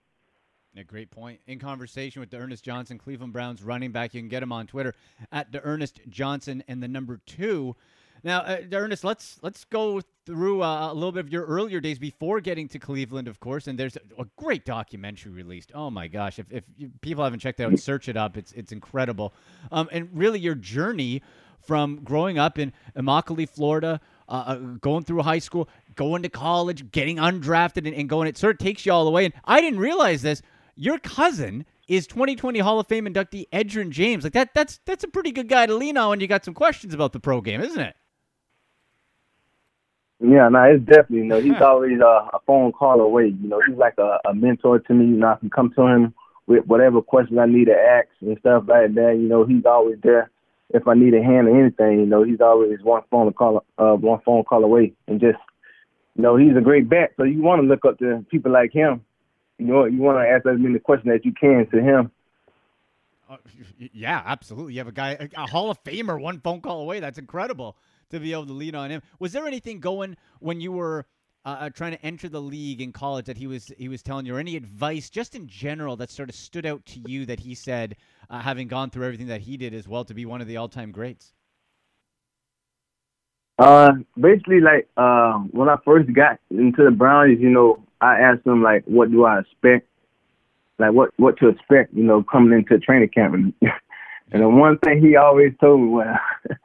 A 0.78 0.84
great 0.84 1.12
point. 1.12 1.40
In 1.48 1.60
conversation 1.60 2.22
with 2.22 2.30
D'Ernest 2.30 2.64
Johnson, 2.64 2.98
Cleveland 2.98 3.34
Browns 3.34 3.62
running 3.62 3.92
back. 3.92 4.14
You 4.14 4.22
can 4.22 4.30
get 4.30 4.42
him 4.42 4.54
on 4.54 4.68
Twitter 4.68 4.94
at 5.32 5.52
D'Ernest 5.52 6.00
Johnson 6.08 6.64
and 6.68 6.82
the 6.82 6.88
number 6.88 7.20
two. 7.26 7.76
Now, 8.24 8.40
uh, 8.42 8.62
Ernest, 8.72 9.04
let's 9.04 9.40
let's 9.42 9.66
go 9.66 10.02
through 10.26 10.62
uh, 10.62 10.92
a 10.92 10.94
little 10.94 11.12
bit 11.12 11.26
of 11.26 11.32
your 11.32 11.44
earlier 11.46 11.80
days 11.80 11.98
before 11.98 12.40
getting 12.40 12.68
to 12.70 12.80
Cleveland, 12.80 13.28
of 13.28 13.40
course. 13.40 13.68
And 13.68 13.78
there's 13.78 13.98
a, 13.98 14.22
a 14.22 14.26
great 14.38 14.64
documentary 14.64 15.32
released. 15.32 15.72
Oh 15.74 15.90
my 15.90 16.08
gosh! 16.08 16.38
If, 16.38 16.46
if 16.52 16.64
you, 16.78 16.92
people 17.02 17.24
haven't 17.24 17.40
checked 17.40 17.60
it 17.60 17.64
out, 17.64 17.78
search 17.80 18.08
it 18.08 18.16
up. 18.16 18.38
It's 18.38 18.52
it's 18.54 18.72
incredible. 18.72 19.34
Um, 19.72 19.90
and 19.92 20.08
really, 20.14 20.40
your 20.40 20.56
journey 20.56 21.22
from 21.64 22.04
growing 22.04 22.38
up 22.38 22.60
in 22.60 22.74
Immokalee, 22.96 23.50
Florida, 23.50 24.02
uh, 24.28 24.44
uh, 24.48 24.56
going 24.56 25.04
through 25.04 25.22
high 25.22 25.40
school, 25.40 25.68
going 25.96 26.24
to 26.24 26.30
college, 26.30 26.92
getting 26.92 27.18
undrafted, 27.18 27.86
and, 27.86 27.96
and 27.96 28.10
going. 28.10 28.28
It 28.28 28.38
sort 28.38 28.56
of 28.56 28.60
takes 28.60 28.86
you 28.86 28.92
all 28.92 29.06
the 29.06 29.12
way. 29.12 29.26
And 29.26 29.34
I 29.46 29.62
didn't 29.62 29.80
realize 29.80 30.22
this. 30.22 30.42
Your 30.76 31.00
cousin 31.00 31.66
is 31.88 32.08
2020 32.08 32.60
Hall 32.60 32.80
of 32.80 32.88
Fame 32.88 33.06
inductee 33.06 33.50
Edgerrin 33.50 33.90
James. 33.90 34.24
Like 34.24 34.34
that. 34.34 34.54
That's 34.54 34.80
that's 34.86 35.04
a 35.04 35.08
pretty 35.08 35.32
good 35.32 35.50
guy 35.50 35.66
to 35.66 35.76
lean 35.76 35.98
on 35.98 36.10
when 36.10 36.20
you 36.20 36.28
got 36.28 36.46
some 36.46 36.54
questions 36.54 36.94
about 36.94 37.14
the 37.14 37.20
pro 37.20 37.42
game, 37.42 37.62
isn't 37.62 37.80
it? 37.80 37.96
Yeah, 40.24 40.50
no, 40.50 40.64
it's 40.64 40.86
definitely, 40.86 41.18
you 41.18 41.24
know, 41.26 41.42
he's 41.42 41.60
always 41.62 42.00
uh, 42.00 42.28
a 42.34 42.40
phone 42.46 42.72
call 42.72 43.02
away. 43.02 43.34
You 43.42 43.50
know, 43.50 43.60
he's 43.68 43.78
like 43.78 43.96
a, 43.98 44.20
a 44.26 44.34
mentor 44.34 44.80
to 44.80 44.94
me. 44.94 45.06
You 45.06 45.18
know, 45.18 45.28
I 45.28 45.36
can 45.36 45.50
come 45.50 45.74
to 45.76 45.88
him 45.88 46.14
with 46.48 46.66
whatever 46.66 47.02
questions 47.02 47.40
I 47.40 47.48
need 47.48 47.66
to 47.66 47.76
ask 47.76 48.08
and 48.22 48.38
stuff 48.40 48.64
like 48.68 48.94
that. 48.94 49.18
You 49.20 49.28
know, 49.28 49.46
he's 49.46 49.66
always 49.66 49.98
there 50.04 50.30
if 50.74 50.88
I 50.88 50.94
need 50.94 51.14
a 51.14 51.24
hand 51.24 51.48
or 51.48 51.60
anything. 51.60 52.00
You 52.00 52.06
know, 52.06 52.24
he's 52.24 52.42
always 52.42 52.82
one 52.82 53.04
phone 53.10 53.32
call, 53.34 53.64
uh, 53.78 53.94
one 53.94 54.22
phone 54.26 54.44
call 54.44 54.64
away, 54.64 54.94
and 55.08 55.20
just, 55.20 55.38
you 56.16 56.24
know, 56.24 56.36
he's 56.36 56.56
a 56.58 56.62
great 56.62 56.90
back. 56.90 57.12
So 57.18 57.24
you 57.24 57.42
want 57.42 57.62
to 57.62 57.68
look 57.68 57.86
up 57.86 58.00
to 58.00 58.26
people 58.30 58.52
like 58.52 58.72
him. 58.72 59.02
You 59.58 59.68
know, 59.68 59.86
you 59.86 60.00
want 60.00 60.18
to 60.18 60.28
ask 60.28 60.46
as 60.46 60.60
many 60.60 60.80
questions 60.80 61.14
as 61.14 61.22
you 61.24 61.34
can 61.34 61.68
to 61.72 61.82
him. 61.82 62.12
Uh, 63.30 63.38
yeah, 63.94 64.22
absolutely. 64.26 64.74
You 64.74 64.80
have 64.80 64.88
a 64.88 64.92
guy, 64.92 65.12
a, 65.20 65.44
a 65.44 65.48
Hall 65.48 65.70
of 65.72 65.82
Famer, 65.84 66.20
one 66.20 66.40
phone 66.40 66.62
call 66.62 66.82
away. 66.82 67.00
That's 67.00 67.20
incredible 67.20 67.78
to 68.10 68.20
be 68.20 68.34
able 68.34 68.46
to 68.48 68.54
lean 68.54 68.76
on 68.76 68.92
him. 68.92 69.02
Was 69.20 69.32
there 69.32 69.48
anything 69.48 69.80
going 69.80 70.18
when 70.40 70.60
you 70.60 70.72
were 70.72 71.06
uh, 71.46 71.58
uh, 71.60 71.70
trying 71.70 71.92
to 71.92 72.06
enter 72.06 72.30
the 72.30 72.42
league 72.42 72.82
in 72.82 72.92
college 72.92 73.26
that 73.26 73.38
he 73.38 73.48
was 73.48 73.72
he 73.78 73.88
was 73.88 74.04
telling 74.04 74.26
you, 74.26 74.36
or 74.36 74.40
any 74.40 74.56
advice 74.56 75.10
just 75.10 75.36
in 75.36 75.48
general 75.48 75.96
that 75.96 76.10
sort 76.10 76.30
of 76.30 76.36
stood 76.36 76.66
out 76.66 76.86
to 76.86 77.00
you 77.08 77.26
that 77.26 77.40
he 77.40 77.56
said, 77.56 77.96
uh, 78.30 78.40
having 78.40 78.68
gone 78.68 78.90
through 78.90 79.06
everything 79.06 79.28
that 79.28 79.42
he 79.42 79.58
did 79.58 79.74
as 79.74 79.88
well, 79.88 80.06
to 80.06 80.14
be 80.14 80.26
one 80.26 80.42
of 80.42 80.48
the 80.48 80.58
all 80.58 80.70
time 80.70 80.92
greats? 80.92 81.34
Uh, 83.58 83.92
basically, 84.20 84.60
like 84.60 84.88
uh, 84.98 85.34
when 85.52 85.70
I 85.70 85.78
first 85.86 86.12
got 86.14 86.40
into 86.50 86.84
the 86.84 86.92
Brownies, 86.92 87.40
you 87.40 87.50
know, 87.50 87.84
I 88.02 88.20
asked 88.20 88.46
him 88.46 88.64
like, 88.64 88.84
what 88.86 89.12
do 89.12 89.26
I 89.26 89.40
expect? 89.40 89.88
Like 90.80 90.94
what 90.94 91.12
what 91.18 91.38
to 91.40 91.50
expect, 91.50 91.94
you 91.94 92.04
know, 92.04 92.24
coming 92.24 92.58
into 92.58 92.80
training 92.80 93.10
camp. 93.10 93.36
And, 93.36 93.54
and 94.32 94.42
the 94.42 94.50
one 94.50 94.80
thing 94.80 95.02
he 95.02 95.16
always 95.16 95.54
told 95.60 95.82
me 95.82 95.88
was, 95.90 96.18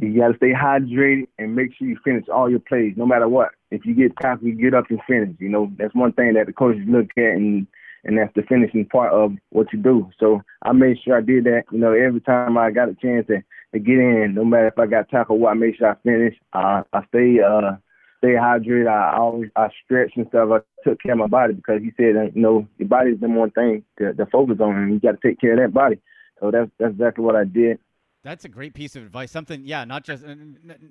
You 0.00 0.16
got 0.16 0.28
to 0.28 0.36
stay 0.36 0.52
hydrated 0.52 1.26
and 1.38 1.56
make 1.56 1.74
sure 1.76 1.88
you 1.88 1.98
finish 2.04 2.24
all 2.28 2.48
your 2.48 2.60
plays, 2.60 2.94
no 2.96 3.04
matter 3.04 3.28
what. 3.28 3.50
If 3.70 3.84
you 3.84 3.94
get 3.94 4.12
tired, 4.20 4.40
you 4.42 4.54
get 4.54 4.74
up 4.74 4.86
and 4.90 5.00
finish. 5.06 5.36
You 5.38 5.48
know, 5.48 5.70
that's 5.78 5.94
one 5.94 6.12
thing 6.12 6.34
that 6.34 6.46
the 6.46 6.52
coaches 6.52 6.82
look 6.86 7.08
at, 7.16 7.36
and 7.36 7.66
and 8.04 8.16
that's 8.16 8.32
the 8.34 8.42
finishing 8.42 8.86
part 8.86 9.12
of 9.12 9.32
what 9.50 9.72
you 9.72 9.78
do. 9.78 10.08
So 10.18 10.40
I 10.62 10.72
made 10.72 10.98
sure 11.04 11.18
I 11.18 11.20
did 11.20 11.44
that. 11.44 11.64
You 11.72 11.78
know, 11.78 11.92
every 11.92 12.20
time 12.20 12.56
I 12.56 12.70
got 12.70 12.88
a 12.88 12.94
chance 12.94 13.26
to, 13.26 13.42
to 13.72 13.78
get 13.78 13.98
in, 13.98 14.34
no 14.34 14.44
matter 14.44 14.68
if 14.68 14.78
I 14.78 14.86
got 14.86 15.08
tackled 15.08 15.40
what, 15.40 15.50
I 15.50 15.54
made 15.54 15.76
sure 15.76 15.90
I 15.90 15.96
finish. 16.02 16.34
Uh, 16.52 16.82
I 16.92 17.04
stay 17.08 17.38
uh 17.40 17.76
stay 18.18 18.34
hydrated. 18.34 18.88
I 18.88 19.16
always 19.16 19.50
I 19.56 19.68
stretch 19.84 20.12
and 20.16 20.26
stuff. 20.28 20.48
I 20.52 20.88
took 20.88 21.00
care 21.02 21.12
of 21.12 21.18
my 21.18 21.26
body 21.26 21.54
because 21.54 21.80
he 21.82 21.92
said, 21.96 22.32
you 22.34 22.42
know, 22.42 22.66
your 22.78 22.88
body 22.88 23.10
is 23.10 23.20
the 23.20 23.28
one 23.28 23.50
thing 23.50 23.84
to, 23.98 24.14
to 24.14 24.26
focus 24.26 24.58
on, 24.60 24.76
and 24.76 24.92
you 24.92 25.00
got 25.00 25.20
to 25.20 25.28
take 25.28 25.40
care 25.40 25.52
of 25.52 25.58
that 25.58 25.74
body. 25.74 26.00
So 26.40 26.50
that's 26.50 26.70
that's 26.78 26.92
exactly 26.92 27.24
what 27.24 27.36
I 27.36 27.44
did. 27.44 27.78
That's 28.24 28.44
a 28.44 28.48
great 28.48 28.74
piece 28.74 28.96
of 28.96 29.04
advice. 29.04 29.30
Something, 29.30 29.64
yeah, 29.64 29.84
not 29.84 30.04
just 30.04 30.24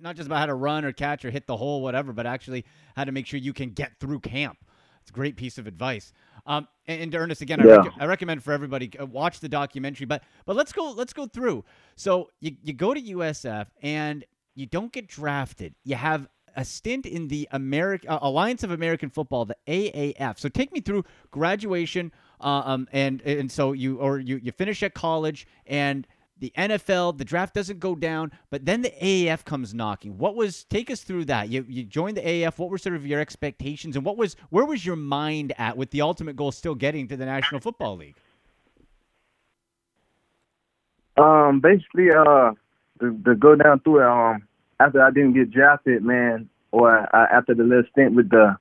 not 0.01 0.15
just 0.15 0.27
about 0.27 0.39
how 0.39 0.45
to 0.45 0.53
run 0.53 0.85
or 0.85 0.93
catch 0.93 1.25
or 1.25 1.29
hit 1.29 1.45
the 1.45 1.57
hole, 1.57 1.81
whatever, 1.81 2.13
but 2.13 2.25
actually 2.25 2.65
how 2.95 3.03
to 3.03 3.11
make 3.11 3.25
sure 3.25 3.39
you 3.39 3.53
can 3.53 3.71
get 3.71 3.99
through 3.99 4.21
camp. 4.21 4.57
It's 5.01 5.11
a 5.11 5.13
great 5.13 5.35
piece 5.35 5.57
of 5.57 5.67
advice. 5.67 6.13
Um, 6.45 6.67
and, 6.87 7.01
and 7.01 7.15
Ernest, 7.15 7.41
again, 7.41 7.59
yeah. 7.59 7.73
I, 7.73 7.77
rec- 7.77 7.93
I, 7.99 8.05
recommend 8.05 8.43
for 8.43 8.53
everybody 8.53 8.91
uh, 8.97 9.05
watch 9.05 9.41
the 9.41 9.49
documentary. 9.49 10.05
But 10.05 10.23
but 10.45 10.55
let's 10.55 10.71
go 10.71 10.91
let's 10.91 11.13
go 11.13 11.27
through. 11.27 11.65
So 11.95 12.29
you 12.39 12.55
you 12.63 12.73
go 12.73 12.93
to 12.93 13.01
USF 13.01 13.67
and 13.81 14.23
you 14.55 14.65
don't 14.65 14.91
get 14.91 15.07
drafted. 15.07 15.75
You 15.83 15.95
have 15.95 16.27
a 16.55 16.65
stint 16.65 17.05
in 17.05 17.27
the 17.27 17.47
American 17.51 18.09
uh, 18.09 18.19
Alliance 18.21 18.63
of 18.63 18.71
American 18.71 19.09
Football, 19.09 19.45
the 19.45 19.55
AAF. 19.67 20.39
So 20.39 20.49
take 20.49 20.73
me 20.73 20.81
through 20.81 21.05
graduation, 21.31 22.11
uh, 22.41 22.63
um, 22.65 22.87
and 22.91 23.21
and 23.21 23.51
so 23.51 23.73
you 23.73 23.97
or 23.99 24.19
you 24.19 24.37
you 24.41 24.51
finish 24.51 24.81
at 24.83 24.93
college 24.93 25.47
and 25.67 26.07
the 26.39 26.51
NFL, 26.57 27.17
the 27.17 27.25
draft 27.25 27.53
doesn't 27.53 27.79
go 27.79 27.95
down, 27.95 28.31
but 28.49 28.65
then 28.65 28.81
the 28.81 28.91
AAF 29.01 29.43
comes 29.45 29.73
knocking. 29.73 30.17
What 30.17 30.35
was 30.35 30.63
take 30.65 30.91
us 30.91 31.01
through 31.01 31.25
that? 31.25 31.49
You 31.49 31.65
you 31.67 31.83
joined 31.83 32.17
the 32.17 32.21
AAF. 32.21 32.57
What 32.57 32.69
were 32.69 32.77
sort 32.77 32.95
of 32.95 33.05
your 33.05 33.19
expectations, 33.19 33.95
and 33.95 34.05
what 34.05 34.17
was 34.17 34.35
where 34.49 34.65
was 34.65 34.85
your 34.85 34.95
mind 34.95 35.53
at 35.57 35.77
with 35.77 35.91
the 35.91 36.01
ultimate 36.01 36.35
goal 36.35 36.51
still 36.51 36.75
getting 36.75 37.07
to 37.07 37.17
the 37.17 37.25
National 37.25 37.59
Football 37.59 37.97
League? 37.97 38.15
Um, 41.17 41.59
basically, 41.61 42.11
uh, 42.11 42.51
to, 42.99 43.17
to 43.25 43.35
go 43.35 43.55
down 43.55 43.79
through 43.79 44.01
it, 44.01 44.07
um, 44.07 44.47
after 44.79 45.01
I 45.01 45.09
didn't 45.09 45.33
get 45.33 45.49
drafted, 45.49 46.03
man, 46.03 46.47
or 46.71 47.09
I, 47.15 47.25
after 47.25 47.55
the 47.55 47.63
little 47.63 47.83
stint 47.91 48.13
with 48.13 48.29
the 48.29 48.55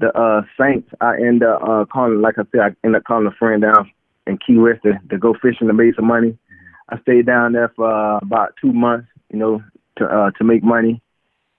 the 0.00 0.08
uh 0.18 0.42
Saints, 0.58 0.88
I 1.00 1.16
end 1.16 1.44
up 1.44 1.62
uh 1.62 1.84
calling, 1.84 2.20
like 2.20 2.38
I 2.38 2.42
said, 2.50 2.60
I 2.60 2.86
end 2.86 2.96
up 2.96 3.04
calling 3.04 3.26
a 3.26 3.32
friend 3.32 3.62
down 3.62 3.90
in 4.26 4.38
Key 4.38 4.58
West 4.58 4.82
to, 4.82 5.00
to 5.10 5.18
go 5.18 5.34
fishing 5.34 5.66
to 5.66 5.72
make 5.72 5.94
some 5.94 6.06
money. 6.06 6.36
I 6.88 7.00
stayed 7.00 7.26
down 7.26 7.52
there 7.52 7.72
for 7.74 7.90
uh, 7.90 8.18
about 8.18 8.54
two 8.60 8.72
months, 8.72 9.08
you 9.32 9.38
know, 9.38 9.62
to 9.96 10.04
uh, 10.04 10.30
to 10.32 10.44
make 10.44 10.62
money. 10.62 11.00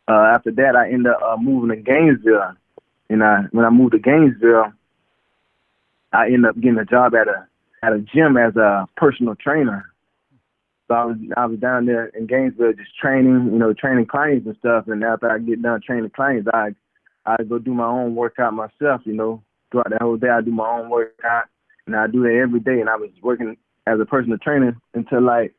Uh, 0.08 0.32
after 0.34 0.51
that, 0.51 0.75
I 0.75 0.91
ended 0.91 1.13
up 1.13 1.22
uh, 1.22 1.38
moving 1.38 1.70
to 1.70 1.82
Gainesville, 1.82 2.53
and 3.10 3.24
I 3.24 3.44
when 3.51 3.65
I 3.65 3.70
moved 3.70 3.94
to 3.94 4.00
Gainesville, 4.00 4.74
I 6.12 6.25
ended 6.25 6.46
up 6.46 6.56
getting 6.56 6.80
a 6.80 6.86
job 6.86 7.15
at 7.15 7.27
a 7.27 7.48
at 7.84 7.94
a 7.94 8.00
gym 8.00 8.38
as 8.38 8.56
a 8.56 8.88
personal 8.98 9.36
trainer. 9.36 9.86
So 10.88 10.96
I 10.96 11.06
was 11.06 11.18
I 11.38 11.46
was 11.46 11.60
down 11.60 11.86
there 11.86 12.08
in 12.08 12.27
Gainesville 12.27 12.74
just 12.74 12.98
training, 13.00 13.50
you 13.53 13.60
know, 13.60 13.74
training 13.74 14.08
clients 14.08 14.46
and 14.46 14.58
stuff. 14.58 14.88
And 14.88 15.03
after 15.03 15.32
I 15.32 15.39
get 15.39 15.62
done 15.62 15.80
training 15.86 16.12
clients, 16.13 16.50
I 16.53 16.75
I 17.25 17.44
go 17.44 17.60
do 17.60 17.74
my 17.74 17.86
own 17.86 18.15
workout 18.15 18.53
myself, 18.53 19.01
you 19.06 19.13
know. 19.13 19.41
Throughout 19.72 19.91
the 19.91 20.00
whole 20.01 20.18
day, 20.18 20.27
I 20.27 20.41
do 20.41 20.51
my 20.51 20.68
own 20.68 20.89
workout 20.89 21.46
and 21.88 21.96
I 21.96 22.08
do 22.08 22.24
that 22.24 22.40
every 22.42 22.60
day. 22.60 22.80
And 22.80 22.90
I 22.90 22.96
was 22.96 23.10
working 23.22 23.58
as 23.88 24.00
a 24.00 24.06
personal 24.06 24.38
trainer 24.38 24.78
until 24.94 25.22
like 25.22 25.54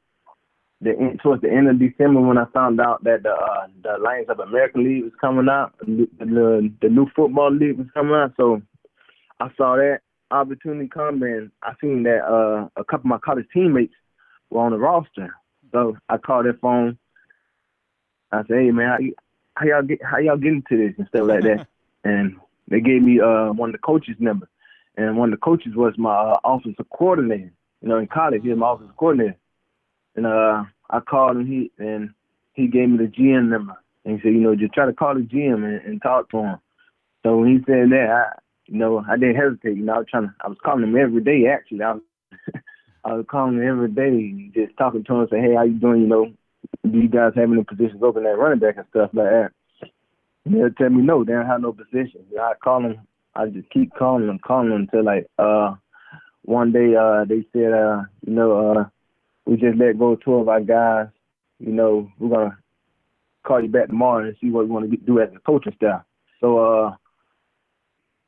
the 0.81 1.19
towards 1.23 1.43
the 1.43 1.51
end 1.51 1.69
of 1.69 1.79
December 1.79 2.21
when 2.21 2.39
I 2.39 2.45
found 2.53 2.81
out 2.81 3.05
that 3.05 3.23
the 3.23 3.31
uh, 3.31 3.67
the 3.83 3.97
Alliance 3.97 4.27
of 4.29 4.41
American 4.41 4.85
League 4.85 5.05
was 5.05 5.13
coming 5.21 5.49
out, 5.49 5.75
the, 5.81 6.09
the 6.19 6.73
the 6.83 6.89
new 6.89 7.07
football 7.15 7.53
league 7.53 7.79
was 7.79 7.87
coming 7.95 8.15
out. 8.15 8.33
So 8.37 8.61
I 9.41 9.49
saw 9.57 9.77
that 9.77 10.01
opportunity 10.31 10.89
come, 10.89 11.23
and 11.23 11.51
I 11.63 11.73
seen 11.81 12.03
that 12.05 12.25
uh, 12.25 12.69
a 12.77 12.85
couple 12.85 13.07
of 13.07 13.07
my 13.07 13.19
college 13.19 13.47
teammates 13.53 13.95
were 14.51 14.63
on 14.63 14.73
the 14.73 14.79
roster. 14.79 15.35
So 15.71 15.97
I 16.09 16.17
called 16.19 16.47
their 16.47 16.55
phone. 16.55 16.99
I 18.33 18.43
said, 18.49 18.59
"Hey 18.59 18.71
man, 18.73 18.89
how, 18.89 18.97
y- 18.99 19.13
how 19.55 19.67
y'all 19.67 19.83
get 19.83 20.03
how 20.03 20.19
y'all 20.19 20.37
get 20.37 20.53
into 20.53 20.77
this 20.77 20.95
and 20.99 21.07
stuff 21.09 21.29
like 21.29 21.45
that?" 21.45 21.67
and 22.05 22.37
they 22.67 22.81
gave 22.81 23.03
me 23.03 23.21
uh, 23.21 23.53
one 23.53 23.69
of 23.71 23.73
the 23.73 23.79
coaches' 23.79 24.17
number 24.19 24.49
and 24.97 25.17
one 25.17 25.33
of 25.33 25.39
the 25.39 25.45
coaches 25.45 25.75
was 25.75 25.95
my 25.97 26.15
uh, 26.15 26.37
offensive 26.45 26.87
coordinator. 26.91 27.53
You 27.81 27.89
know, 27.89 27.99
in 27.99 28.07
college, 28.07 28.43
he 28.43 28.51
was 28.51 28.59
my 28.59 28.73
offensive 28.73 28.97
coordinator, 28.97 29.37
and 30.17 30.27
uh, 30.27 30.65
I 30.91 31.01
called 31.01 31.37
him. 31.39 31.47
He 31.47 31.71
and 31.79 32.11
he 32.53 32.67
gave 32.69 32.89
me 32.89 32.99
the 32.99 33.11
GM 33.11 33.49
number, 33.49 33.75
and 34.05 34.17
he 34.17 34.23
said, 34.23 34.35
you 34.35 34.41
know, 34.41 34.55
just 34.55 34.75
try 34.75 34.87
to 34.87 34.93
call 34.93 35.15
the 35.15 35.21
GM 35.21 35.65
and, 35.65 35.81
and 35.85 36.03
talk 36.03 36.31
to 36.31 36.39
him. 36.39 36.57
So 37.23 37.39
when 37.39 37.49
he 37.49 37.59
said 37.65 37.91
that, 37.91 38.09
I, 38.11 38.39
you 38.67 38.79
know, 38.79 39.05
I 39.09 39.17
didn't 39.17 39.37
hesitate. 39.37 39.77
You 39.77 39.85
know, 39.85 39.95
I 39.95 39.99
was 39.99 40.07
trying 40.11 40.25
to, 40.25 40.35
I 40.45 40.49
was 40.49 40.59
calling 40.63 40.85
him 40.85 40.97
every 40.97 41.23
day. 41.23 41.47
Actually, 41.47 41.83
I 41.83 41.93
was, 41.93 42.03
I 43.05 43.15
was 43.15 43.27
calling 43.31 43.57
him 43.57 43.69
every 43.69 43.89
day, 43.89 44.51
just 44.55 44.77
talking 44.77 45.05
to 45.05 45.15
him, 45.15 45.29
saying, 45.31 45.45
hey, 45.45 45.55
how 45.55 45.65
you 45.65 45.79
doing? 45.79 46.03
You 46.03 46.09
know, 46.09 46.33
do 46.89 46.99
you 46.99 47.09
guys 47.09 47.33
have 47.37 47.51
any 47.51 47.65
positions 47.65 48.03
open 48.03 48.27
at 48.27 48.39
running 48.39 48.59
back 48.59 48.77
and 48.77 48.87
stuff 48.91 49.11
like 49.13 49.27
that? 49.27 49.51
And 50.45 50.55
he'll 50.55 50.71
tell 50.71 50.91
me 50.91 51.03
no, 51.03 51.25
they 51.25 51.33
don't 51.33 51.47
have 51.47 51.61
no 51.61 51.73
position. 51.73 52.25
I 52.41 52.53
call 52.63 52.85
him 52.85 53.01
I 53.35 53.47
just 53.47 53.71
keep 53.71 53.95
calling 53.95 54.27
them, 54.27 54.39
calling 54.39 54.71
them 54.71 54.83
until 54.83 55.05
like 55.05 55.27
uh 55.39 55.75
one 56.43 56.73
day 56.73 56.95
uh 56.95 57.25
they 57.25 57.47
said 57.53 57.73
uh 57.73 58.03
you 58.27 58.35
know 58.35 58.71
uh 58.71 58.85
we 59.47 59.57
just 59.57 59.79
let 59.79 59.99
go 59.99 60.17
two 60.17 60.35
of 60.35 60.49
our 60.49 60.61
guys. 60.61 61.09
You 61.59 61.73
know 61.73 62.11
we're 62.19 62.29
gonna 62.29 62.59
call 63.47 63.63
you 63.63 63.69
back 63.69 63.89
tomorrow 63.89 64.25
and 64.25 64.37
see 64.41 64.51
what 64.51 64.65
we 64.65 64.71
want 64.71 64.91
to 64.91 64.97
do 64.97 65.21
as 65.21 65.29
a 65.35 65.41
coaching 65.41 65.73
staff. 65.77 66.03
So 66.41 66.59
uh 66.59 66.95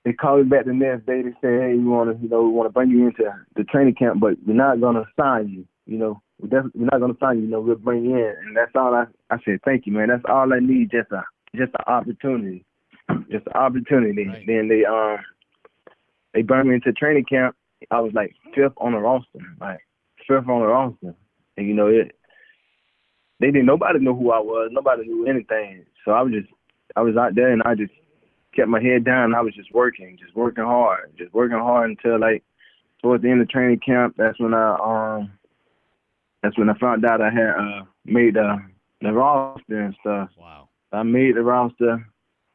they 0.04 0.12
called 0.12 0.44
me 0.44 0.50
back 0.50 0.66
the 0.66 0.74
next 0.74 1.06
day. 1.06 1.22
They 1.22 1.32
said, 1.40 1.62
hey, 1.62 1.74
we 1.74 1.84
want 1.84 2.16
to 2.16 2.22
you 2.22 2.28
know 2.28 2.42
we 2.42 2.50
want 2.50 2.68
to 2.68 2.72
bring 2.72 2.90
you 2.90 3.06
into 3.06 3.24
the 3.56 3.64
training 3.64 3.94
camp, 3.94 4.20
but 4.20 4.34
we're 4.46 4.54
not 4.54 4.80
gonna 4.80 5.04
sign 5.18 5.48
you. 5.48 5.66
You 5.86 5.98
know 5.98 6.22
we're 6.40 6.48
definitely 6.48 6.80
we're 6.80 6.88
not 6.92 7.00
gonna 7.00 7.18
sign 7.20 7.38
you. 7.38 7.44
You 7.44 7.50
know 7.50 7.60
we'll 7.60 7.76
bring 7.76 8.04
you 8.04 8.16
in, 8.16 8.34
and 8.46 8.56
that's 8.56 8.72
all 8.74 8.94
I 8.94 9.04
I 9.30 9.36
said. 9.44 9.60
Thank 9.64 9.86
you, 9.86 9.92
man. 9.92 10.08
That's 10.08 10.24
all 10.28 10.52
I 10.52 10.60
need. 10.60 10.90
Just 10.90 11.12
a 11.12 11.24
just 11.54 11.72
an 11.74 11.84
opportunity 11.86 12.64
opportunity. 13.54 14.26
Right. 14.26 14.46
Then 14.46 14.68
they 14.68 14.84
um 14.84 15.18
they 16.32 16.42
brought 16.42 16.66
me 16.66 16.74
into 16.74 16.92
training 16.92 17.24
camp. 17.24 17.56
I 17.90 18.00
was 18.00 18.12
like 18.14 18.34
fifth 18.54 18.72
on 18.78 18.92
the 18.92 18.98
roster, 18.98 19.40
like 19.60 19.80
fifth 20.26 20.48
on 20.48 20.60
the 20.60 20.66
roster, 20.66 21.14
and 21.56 21.66
you 21.66 21.74
know 21.74 21.86
it. 21.86 22.12
They 23.40 23.48
didn't. 23.48 23.66
Nobody 23.66 23.98
knew 23.98 24.14
who 24.14 24.30
I 24.30 24.38
was. 24.38 24.70
Nobody 24.72 25.06
knew 25.06 25.26
anything. 25.26 25.84
So 26.04 26.12
I 26.12 26.22
was 26.22 26.32
just, 26.32 26.48
I 26.96 27.02
was 27.02 27.16
out 27.16 27.34
there, 27.34 27.50
and 27.50 27.62
I 27.64 27.74
just 27.74 27.92
kept 28.54 28.68
my 28.68 28.80
head 28.80 29.04
down. 29.04 29.24
And 29.24 29.36
I 29.36 29.42
was 29.42 29.54
just 29.54 29.72
working, 29.74 30.16
just 30.20 30.36
working 30.36 30.64
hard, 30.64 31.12
just 31.18 31.34
working 31.34 31.58
hard 31.58 31.90
until 31.90 32.18
like 32.18 32.42
towards 33.02 33.22
the 33.22 33.30
end 33.30 33.42
of 33.42 33.48
training 33.48 33.80
camp. 33.84 34.14
That's 34.16 34.38
when 34.40 34.54
I 34.54 34.76
um, 34.76 35.32
that's 36.42 36.56
when 36.56 36.70
I 36.70 36.78
found 36.78 37.04
out 37.04 37.20
I 37.20 37.30
had 37.30 37.50
uh 37.50 37.84
made 38.04 38.36
uh, 38.36 38.56
the 39.00 39.12
roster 39.12 39.80
and 39.80 39.96
stuff. 40.00 40.30
Wow. 40.38 40.68
I 40.92 41.02
made 41.02 41.36
the 41.36 41.42
roster 41.42 42.06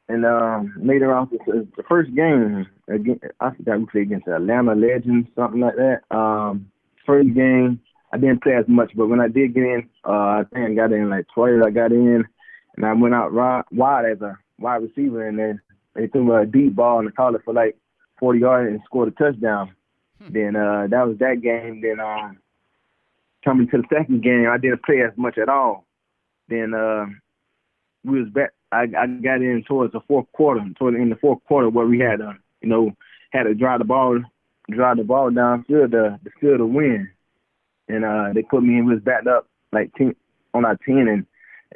and 0.09 0.25
um, 0.25 0.73
made 0.77 1.01
around 1.01 1.29
the, 1.31 1.67
the 1.77 1.83
first 1.87 2.13
game 2.15 2.67
again, 2.89 3.19
I 3.39 3.51
forgot 3.55 3.79
we 3.79 3.85
played 3.85 4.07
against 4.07 4.27
Atlanta 4.27 4.73
Legends, 4.75 5.29
something 5.35 5.61
like 5.61 5.75
that. 5.75 6.01
Um, 6.15 6.69
first 7.05 7.33
game 7.33 7.79
I 8.11 8.17
didn't 8.17 8.41
play 8.41 8.55
as 8.55 8.65
much, 8.67 8.91
but 8.95 9.07
when 9.07 9.19
I 9.19 9.27
did 9.27 9.53
get 9.53 9.63
in, 9.63 9.89
uh, 10.03 10.09
I 10.09 10.43
think 10.51 10.71
I 10.71 10.73
got 10.73 10.91
in 10.91 11.09
like 11.09 11.27
12. 11.33 11.61
I 11.61 11.69
got 11.69 11.91
in, 11.91 12.25
and 12.75 12.85
I 12.85 12.93
went 12.93 13.13
out 13.13 13.31
wide 13.71 14.05
as 14.05 14.21
a 14.21 14.37
wide 14.57 14.81
receiver, 14.81 15.27
and 15.27 15.37
then 15.37 15.61
they 15.93 16.07
threw 16.07 16.23
me 16.23 16.35
a 16.35 16.45
deep 16.45 16.75
ball 16.75 16.99
and 16.99 17.15
called 17.15 17.35
it 17.35 17.41
for 17.45 17.53
like 17.53 17.77
40 18.19 18.39
yards 18.39 18.71
and 18.71 18.81
scored 18.85 19.09
a 19.09 19.11
touchdown. 19.11 19.73
Hmm. 20.21 20.33
Then 20.33 20.55
uh, 20.55 20.87
that 20.89 21.07
was 21.07 21.17
that 21.19 21.41
game. 21.43 21.81
Then 21.81 21.99
um, 21.99 22.39
coming 23.43 23.67
to 23.69 23.77
the 23.77 23.83
second 23.93 24.23
game, 24.23 24.47
I 24.49 24.57
didn't 24.57 24.83
play 24.83 25.01
as 25.01 25.15
much 25.15 25.37
at 25.37 25.49
all. 25.49 25.85
Then 26.47 26.73
uh, 26.73 27.05
we 28.03 28.21
was 28.21 28.29
back 28.29 28.51
I, 28.71 28.83
I 28.97 29.07
got 29.07 29.41
in 29.41 29.63
towards 29.67 29.93
the 29.93 30.01
fourth 30.07 30.31
quarter, 30.31 30.61
toward 30.77 30.95
in 30.95 31.09
the 31.09 31.15
fourth 31.15 31.43
quarter 31.45 31.69
where 31.69 31.87
we 31.87 31.99
had 31.99 32.17
to, 32.17 32.33
you 32.61 32.69
know, 32.69 32.91
had 33.31 33.43
to 33.43 33.55
drive 33.55 33.79
the 33.79 33.85
ball, 33.85 34.19
drive 34.69 34.97
the 34.97 35.03
ball 35.03 35.31
downfield 35.31 35.91
to, 35.91 36.19
field 36.39 36.59
to 36.59 36.65
win. 36.65 37.09
And 37.87 38.05
uh, 38.05 38.29
they 38.33 38.43
put 38.43 38.61
me 38.61 38.77
in, 38.77 38.85
was 38.85 39.01
backed 39.01 39.27
up 39.27 39.47
like 39.71 39.91
ten, 39.95 40.15
on 40.53 40.65
our 40.65 40.77
ten, 40.85 41.07
and 41.07 41.25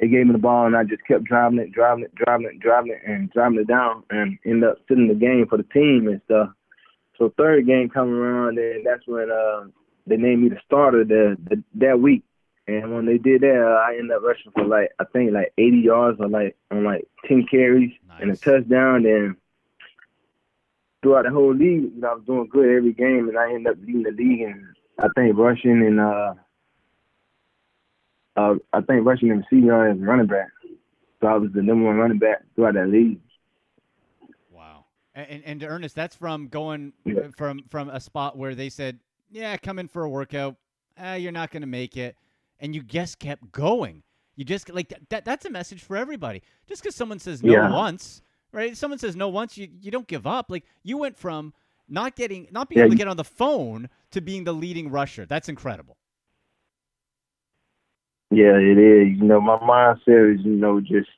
they 0.00 0.08
gave 0.08 0.26
me 0.26 0.32
the 0.32 0.38
ball, 0.38 0.66
and 0.66 0.76
I 0.76 0.84
just 0.84 1.04
kept 1.06 1.24
driving 1.24 1.58
it, 1.58 1.72
driving 1.72 2.04
it, 2.04 2.14
driving 2.14 2.46
it, 2.46 2.60
driving 2.60 2.92
it, 2.92 3.00
and 3.04 3.30
driving 3.30 3.58
it 3.58 3.68
down, 3.68 4.04
and 4.10 4.38
ended 4.44 4.70
up 4.70 4.78
sitting 4.88 5.08
the 5.08 5.14
game 5.14 5.46
for 5.48 5.56
the 5.56 5.64
team 5.64 6.06
and 6.08 6.20
stuff. 6.26 6.50
So 7.18 7.32
third 7.36 7.66
game 7.66 7.88
coming 7.88 8.14
around, 8.14 8.58
and 8.58 8.86
that's 8.86 9.06
when 9.06 9.30
uh, 9.30 9.66
they 10.06 10.16
named 10.16 10.42
me 10.42 10.48
the 10.48 10.60
starter 10.64 11.04
the, 11.04 11.36
the 11.48 11.62
that 11.76 12.00
week. 12.00 12.22
And 12.66 12.94
when 12.94 13.04
they 13.04 13.18
did 13.18 13.42
that, 13.42 13.60
uh, 13.60 13.90
I 13.90 13.96
ended 13.98 14.16
up 14.16 14.22
rushing 14.22 14.52
for 14.52 14.64
like 14.64 14.90
I 14.98 15.04
think 15.12 15.32
like 15.32 15.52
80 15.58 15.78
yards 15.78 16.20
or 16.20 16.28
like 16.28 16.56
on 16.70 16.84
like 16.84 17.06
10 17.28 17.46
carries 17.50 17.92
nice. 18.08 18.22
and 18.22 18.30
a 18.30 18.36
touchdown. 18.36 19.04
And 19.04 19.36
throughout 21.02 21.24
the 21.24 21.30
whole 21.30 21.54
league, 21.54 21.82
you 21.82 21.92
know, 21.96 22.08
I 22.08 22.14
was 22.14 22.24
doing 22.24 22.48
good 22.50 22.74
every 22.74 22.92
game, 22.92 23.28
and 23.28 23.38
I 23.38 23.52
ended 23.52 23.72
up 23.72 23.78
leading 23.80 24.02
the 24.02 24.12
league 24.12 24.40
and 24.40 24.64
I 24.98 25.08
think 25.14 25.36
rushing 25.36 25.84
and 25.84 26.00
uh, 26.00 26.34
uh, 28.36 28.54
I 28.72 28.80
think 28.80 29.04
rushing 29.04 29.30
and 29.30 29.44
receiving 29.50 29.70
as 29.70 29.96
a 29.96 30.04
running 30.04 30.26
back. 30.26 30.48
So 31.20 31.28
I 31.28 31.34
was 31.34 31.50
the 31.52 31.62
number 31.62 31.86
one 31.86 31.96
running 31.96 32.18
back 32.18 32.42
throughout 32.54 32.74
that 32.74 32.88
league. 32.88 33.20
Wow. 34.50 34.86
And, 35.14 35.42
and 35.44 35.60
D'Ernest, 35.60 35.94
that's 35.94 36.16
from 36.16 36.48
going 36.48 36.92
yeah. 37.04 37.28
from 37.36 37.64
from 37.68 37.88
a 37.90 38.00
spot 38.00 38.36
where 38.36 38.54
they 38.54 38.68
said, 38.68 39.00
"Yeah, 39.30 39.56
come 39.56 39.78
in 39.78 39.88
for 39.88 40.04
a 40.04 40.08
workout. 40.08 40.56
Eh, 40.96 41.16
you're 41.16 41.32
not 41.32 41.50
going 41.50 41.62
to 41.62 41.66
make 41.66 41.96
it." 41.96 42.16
And 42.60 42.74
you 42.74 42.82
just 42.82 43.18
kept 43.18 43.52
going. 43.52 44.02
You 44.36 44.44
just 44.44 44.68
like 44.70 44.92
that. 45.10 45.24
That's 45.24 45.44
a 45.44 45.50
message 45.50 45.82
for 45.82 45.96
everybody. 45.96 46.42
Just 46.66 46.82
because 46.82 46.96
someone 46.96 47.18
says 47.18 47.42
no 47.42 47.52
yeah. 47.52 47.72
once, 47.72 48.22
right? 48.52 48.76
Someone 48.76 48.98
says 48.98 49.14
no 49.14 49.28
once, 49.28 49.56
you 49.56 49.68
you 49.80 49.90
don't 49.90 50.08
give 50.08 50.26
up. 50.26 50.46
Like 50.50 50.64
you 50.82 50.98
went 50.98 51.16
from 51.16 51.52
not 51.88 52.16
getting, 52.16 52.48
not 52.50 52.68
being 52.68 52.78
yeah. 52.78 52.84
able 52.84 52.92
to 52.92 52.98
get 52.98 53.08
on 53.08 53.16
the 53.16 53.24
phone 53.24 53.88
to 54.10 54.20
being 54.20 54.44
the 54.44 54.52
leading 54.52 54.90
rusher. 54.90 55.26
That's 55.26 55.48
incredible. 55.48 55.96
Yeah, 58.30 58.56
it 58.56 58.78
is. 58.78 59.18
You 59.18 59.24
know, 59.24 59.40
my 59.40 59.58
mindset 59.58 60.34
is, 60.34 60.44
you 60.44 60.56
know, 60.56 60.80
just 60.80 61.08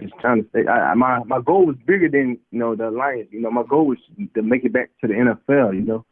just 0.00 0.12
trying 0.20 0.42
to 0.42 0.48
stay. 0.50 0.66
I, 0.66 0.94
my 0.94 1.20
my 1.24 1.40
goal 1.40 1.66
was 1.66 1.76
bigger 1.86 2.08
than 2.08 2.38
you 2.50 2.58
know 2.58 2.76
the 2.76 2.88
alliance. 2.88 3.28
You 3.30 3.40
know, 3.40 3.50
my 3.50 3.64
goal 3.68 3.86
was 3.86 3.98
to 4.34 4.42
make 4.42 4.64
it 4.64 4.72
back 4.72 4.90
to 5.00 5.08
the 5.08 5.14
NFL. 5.14 5.74
You 5.74 5.82
know, 5.82 6.04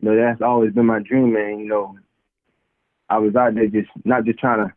you 0.00 0.10
know 0.10 0.16
that's 0.16 0.42
always 0.42 0.72
been 0.72 0.86
my 0.86 1.00
dream, 1.00 1.32
man. 1.32 1.60
You 1.60 1.68
know, 1.68 1.96
I 3.12 3.18
was 3.18 3.36
out 3.36 3.54
there 3.54 3.66
just 3.66 3.90
not 4.04 4.24
just 4.24 4.38
trying 4.38 4.66
to 4.66 4.74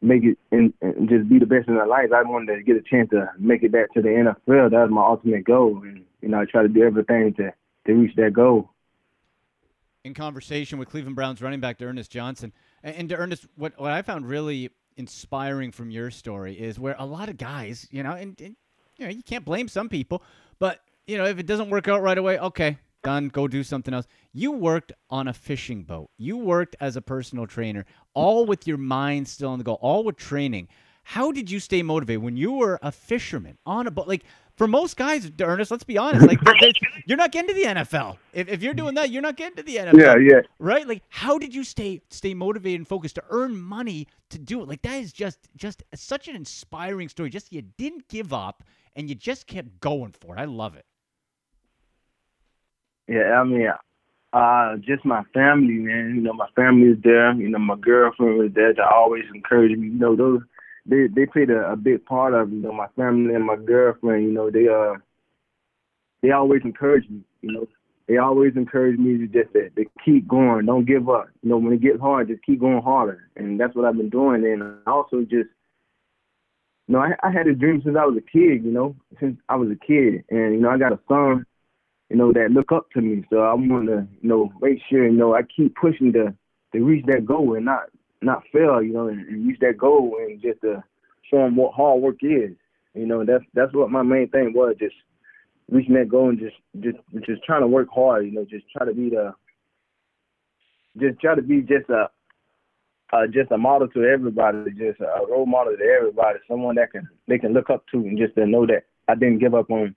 make 0.00 0.24
it 0.24 0.36
and, 0.50 0.72
just 1.08 1.28
be 1.28 1.38
the 1.38 1.46
best 1.46 1.68
in 1.68 1.76
their 1.76 1.86
life. 1.86 2.10
I 2.12 2.22
wanted 2.22 2.56
to 2.56 2.62
get 2.64 2.76
a 2.76 2.82
chance 2.82 3.10
to 3.10 3.30
make 3.38 3.62
it 3.62 3.70
back 3.70 3.94
to 3.94 4.02
the 4.02 4.08
NFL. 4.08 4.70
That 4.70 4.82
was 4.82 4.90
my 4.90 5.02
ultimate 5.02 5.44
goal, 5.44 5.80
and 5.84 6.04
you 6.20 6.28
know 6.28 6.40
I 6.40 6.44
tried 6.44 6.62
to 6.62 6.68
do 6.68 6.82
everything 6.82 7.34
to 7.34 7.52
to 7.86 7.92
reach 7.92 8.16
that 8.16 8.32
goal. 8.32 8.70
In 10.04 10.12
conversation 10.14 10.80
with 10.80 10.88
Cleveland 10.88 11.14
Browns 11.14 11.40
running 11.40 11.60
back 11.60 11.80
Ernest 11.80 12.10
Johnson, 12.10 12.52
and, 12.82 12.96
and 12.96 13.08
D'Ernest, 13.08 13.46
what 13.54 13.78
what 13.78 13.92
I 13.92 14.02
found 14.02 14.26
really 14.28 14.70
inspiring 14.96 15.70
from 15.70 15.90
your 15.90 16.10
story 16.10 16.54
is 16.54 16.80
where 16.80 16.96
a 16.98 17.06
lot 17.06 17.28
of 17.28 17.38
guys, 17.38 17.86
you 17.92 18.02
know, 18.02 18.12
and, 18.12 18.38
and 18.40 18.56
you 18.96 19.06
know 19.06 19.12
you 19.12 19.22
can't 19.22 19.44
blame 19.44 19.68
some 19.68 19.88
people, 19.88 20.24
but 20.58 20.80
you 21.06 21.16
know 21.16 21.26
if 21.26 21.38
it 21.38 21.46
doesn't 21.46 21.70
work 21.70 21.86
out 21.86 22.02
right 22.02 22.18
away, 22.18 22.40
okay, 22.40 22.76
done, 23.02 23.28
go 23.28 23.48
do 23.48 23.62
something 23.62 23.92
else. 23.92 24.06
You 24.32 24.52
worked 24.52 24.92
on 25.10 25.28
a 25.28 25.32
fishing 25.32 25.82
boat. 25.82 26.10
You 26.18 26.36
worked 26.36 26.76
as 26.80 26.96
a 26.96 27.02
personal 27.02 27.46
trainer, 27.46 27.84
all 28.14 28.46
with 28.46 28.66
your 28.66 28.78
mind 28.78 29.28
still 29.28 29.50
on 29.50 29.58
the 29.58 29.64
goal, 29.64 29.78
all 29.80 30.04
with 30.04 30.16
training. 30.16 30.68
How 31.04 31.32
did 31.32 31.50
you 31.50 31.58
stay 31.58 31.82
motivated 31.82 32.22
when 32.22 32.36
you 32.36 32.52
were 32.52 32.78
a 32.80 32.92
fisherman 32.92 33.58
on 33.66 33.86
a 33.86 33.90
boat? 33.90 34.06
Like 34.06 34.24
for 34.56 34.68
most 34.68 34.96
guys, 34.96 35.30
Ernest, 35.40 35.70
let's 35.70 35.84
be 35.84 35.98
honest, 35.98 36.26
like 36.26 36.38
you're 37.06 37.18
not 37.18 37.32
getting 37.32 37.48
to 37.48 37.54
the 37.54 37.64
NFL. 37.64 38.18
If, 38.32 38.48
if 38.48 38.62
you're 38.62 38.74
doing 38.74 38.94
that, 38.94 39.10
you're 39.10 39.22
not 39.22 39.36
getting 39.36 39.56
to 39.56 39.62
the 39.62 39.76
NFL. 39.76 39.98
Yeah, 39.98 40.16
yeah. 40.16 40.40
Right? 40.58 40.86
Like, 40.86 41.02
how 41.08 41.38
did 41.38 41.54
you 41.54 41.64
stay 41.64 42.02
stay 42.10 42.34
motivated 42.34 42.80
and 42.80 42.88
focused 42.88 43.16
to 43.16 43.24
earn 43.30 43.56
money 43.60 44.06
to 44.30 44.38
do 44.38 44.62
it? 44.62 44.68
Like 44.68 44.82
that 44.82 45.00
is 45.00 45.12
just 45.12 45.38
just 45.56 45.82
such 45.94 46.28
an 46.28 46.36
inspiring 46.36 47.08
story. 47.08 47.30
Just 47.30 47.52
you 47.52 47.62
didn't 47.62 48.08
give 48.08 48.32
up 48.32 48.62
and 48.94 49.08
you 49.08 49.14
just 49.14 49.46
kept 49.46 49.80
going 49.80 50.12
for 50.12 50.36
it. 50.36 50.40
I 50.40 50.44
love 50.44 50.76
it. 50.76 50.84
Yeah, 53.12 53.40
I 53.40 53.44
mean, 53.44 53.68
uh, 54.32 54.76
just 54.76 55.04
my 55.04 55.22
family, 55.34 55.74
man. 55.74 56.14
You 56.16 56.22
know, 56.22 56.32
my 56.32 56.48
family 56.56 56.88
is 56.92 56.98
there. 57.04 57.34
You 57.34 57.50
know, 57.50 57.58
my 57.58 57.76
girlfriend 57.76 58.38
was 58.38 58.52
there 58.54 58.72
to 58.72 58.82
always 58.82 59.24
encourage 59.34 59.76
me. 59.76 59.88
You 59.88 59.98
know, 59.98 60.16
those 60.16 60.40
they 60.86 61.08
they 61.14 61.26
played 61.26 61.50
a, 61.50 61.72
a 61.72 61.76
big 61.76 62.06
part 62.06 62.32
of 62.32 62.50
you 62.50 62.62
know 62.62 62.72
my 62.72 62.86
family 62.96 63.34
and 63.34 63.44
my 63.44 63.56
girlfriend. 63.56 64.24
You 64.24 64.32
know, 64.32 64.50
they 64.50 64.66
uh 64.66 64.98
they 66.22 66.30
always 66.30 66.62
encourage 66.64 67.06
me. 67.10 67.20
You 67.42 67.52
know, 67.52 67.68
they 68.08 68.16
always 68.16 68.56
encourage 68.56 68.98
me 68.98 69.18
to 69.18 69.26
just 69.26 69.52
to, 69.52 69.68
to 69.68 69.84
keep 70.02 70.26
going, 70.26 70.64
don't 70.64 70.86
give 70.86 71.10
up. 71.10 71.28
You 71.42 71.50
know, 71.50 71.58
when 71.58 71.74
it 71.74 71.82
gets 71.82 72.00
hard, 72.00 72.28
just 72.28 72.42
keep 72.46 72.60
going 72.60 72.80
harder, 72.80 73.28
and 73.36 73.60
that's 73.60 73.74
what 73.76 73.84
I've 73.84 73.98
been 73.98 74.08
doing. 74.08 74.42
And 74.46 74.78
also 74.86 75.20
just 75.20 75.50
you 76.88 76.94
know, 76.94 77.00
I, 77.00 77.10
I 77.22 77.30
had 77.30 77.46
a 77.46 77.54
dream 77.54 77.82
since 77.84 77.96
I 78.00 78.06
was 78.06 78.16
a 78.16 78.22
kid, 78.22 78.64
you 78.64 78.72
know, 78.72 78.96
since 79.20 79.36
I 79.50 79.56
was 79.56 79.68
a 79.70 79.86
kid. 79.86 80.24
And, 80.30 80.54
you 80.54 80.60
know, 80.60 80.70
I 80.70 80.78
got 80.78 80.92
a 80.92 80.98
son 81.08 81.44
you 82.12 82.18
know, 82.18 82.30
that 82.30 82.50
look 82.50 82.72
up 82.72 82.90
to 82.90 83.00
me. 83.00 83.24
So 83.30 83.38
I 83.38 83.54
want 83.54 83.86
to, 83.86 84.06
you 84.20 84.28
know, 84.28 84.52
make 84.60 84.80
sure, 84.90 85.06
you 85.06 85.16
know, 85.16 85.34
I 85.34 85.40
keep 85.44 85.74
pushing 85.74 86.12
to 86.12 86.34
to 86.72 86.84
reach 86.84 87.06
that 87.06 87.24
goal 87.24 87.54
and 87.54 87.64
not 87.64 87.84
not 88.20 88.42
fail, 88.52 88.82
you 88.82 88.92
know, 88.92 89.08
and, 89.08 89.46
reach 89.46 89.58
that 89.60 89.78
goal 89.78 90.18
and 90.20 90.40
just 90.42 90.60
to 90.60 90.84
show 91.30 91.38
them 91.38 91.56
what 91.56 91.72
hard 91.72 92.02
work 92.02 92.16
is. 92.20 92.50
You 92.92 93.06
know, 93.06 93.24
that's 93.24 93.44
that's 93.54 93.72
what 93.72 93.90
my 93.90 94.02
main 94.02 94.28
thing 94.28 94.52
was, 94.54 94.76
just 94.78 94.94
reaching 95.70 95.94
that 95.94 96.10
goal 96.10 96.28
and 96.28 96.38
just 96.38 96.56
just 96.80 96.98
just 97.24 97.42
trying 97.44 97.62
to 97.62 97.66
work 97.66 97.88
hard. 97.90 98.26
You 98.26 98.32
know, 98.32 98.44
just 98.44 98.66
try 98.76 98.84
to 98.84 98.92
be 98.92 99.08
the 99.08 99.32
just 101.00 101.18
try 101.18 101.34
to 101.34 101.40
be 101.40 101.62
just 101.62 101.88
a 101.88 102.10
uh, 103.14 103.26
just 103.26 103.50
a 103.52 103.56
model 103.56 103.88
to 103.88 104.04
everybody, 104.04 104.70
just 104.72 105.00
a 105.00 105.26
role 105.30 105.46
model 105.46 105.74
to 105.78 105.82
everybody, 105.82 106.40
someone 106.46 106.74
that 106.74 106.92
can 106.92 107.08
they 107.26 107.38
can 107.38 107.54
look 107.54 107.70
up 107.70 107.86
to, 107.92 108.00
and 108.00 108.18
just 108.18 108.34
to 108.34 108.44
know 108.44 108.66
that 108.66 108.82
I 109.08 109.14
didn't 109.14 109.38
give 109.38 109.54
up 109.54 109.70
on 109.70 109.96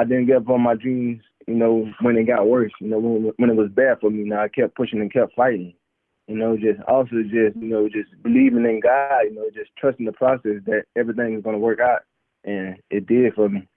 I 0.00 0.04
didn't 0.04 0.26
give 0.26 0.36
up 0.42 0.48
on 0.48 0.62
my 0.62 0.74
dreams, 0.74 1.22
you 1.46 1.54
know, 1.54 1.92
when 2.00 2.16
it 2.16 2.24
got 2.24 2.48
worse, 2.48 2.72
you 2.80 2.88
know, 2.88 2.98
when 2.98 3.32
when 3.36 3.50
it 3.50 3.56
was 3.56 3.68
bad 3.70 3.98
for 4.00 4.08
me. 4.08 4.24
Now 4.24 4.42
I 4.44 4.48
kept 4.48 4.74
pushing 4.74 5.00
and 5.00 5.12
kept 5.12 5.34
fighting. 5.34 5.74
You 6.26 6.36
know, 6.36 6.56
just 6.56 6.80
also 6.88 7.22
just, 7.22 7.56
you 7.56 7.68
know, 7.68 7.86
just 7.88 8.10
believing 8.22 8.64
in 8.64 8.80
God, 8.80 9.20
you 9.24 9.34
know, 9.34 9.50
just 9.52 9.70
trusting 9.76 10.06
the 10.06 10.12
process 10.12 10.62
that 10.64 10.84
everything 10.96 11.34
is 11.34 11.42
gonna 11.42 11.58
work 11.58 11.80
out. 11.80 12.00
And 12.44 12.76
it 12.88 13.06
did 13.06 13.34
for 13.34 13.50
me. 13.50 13.68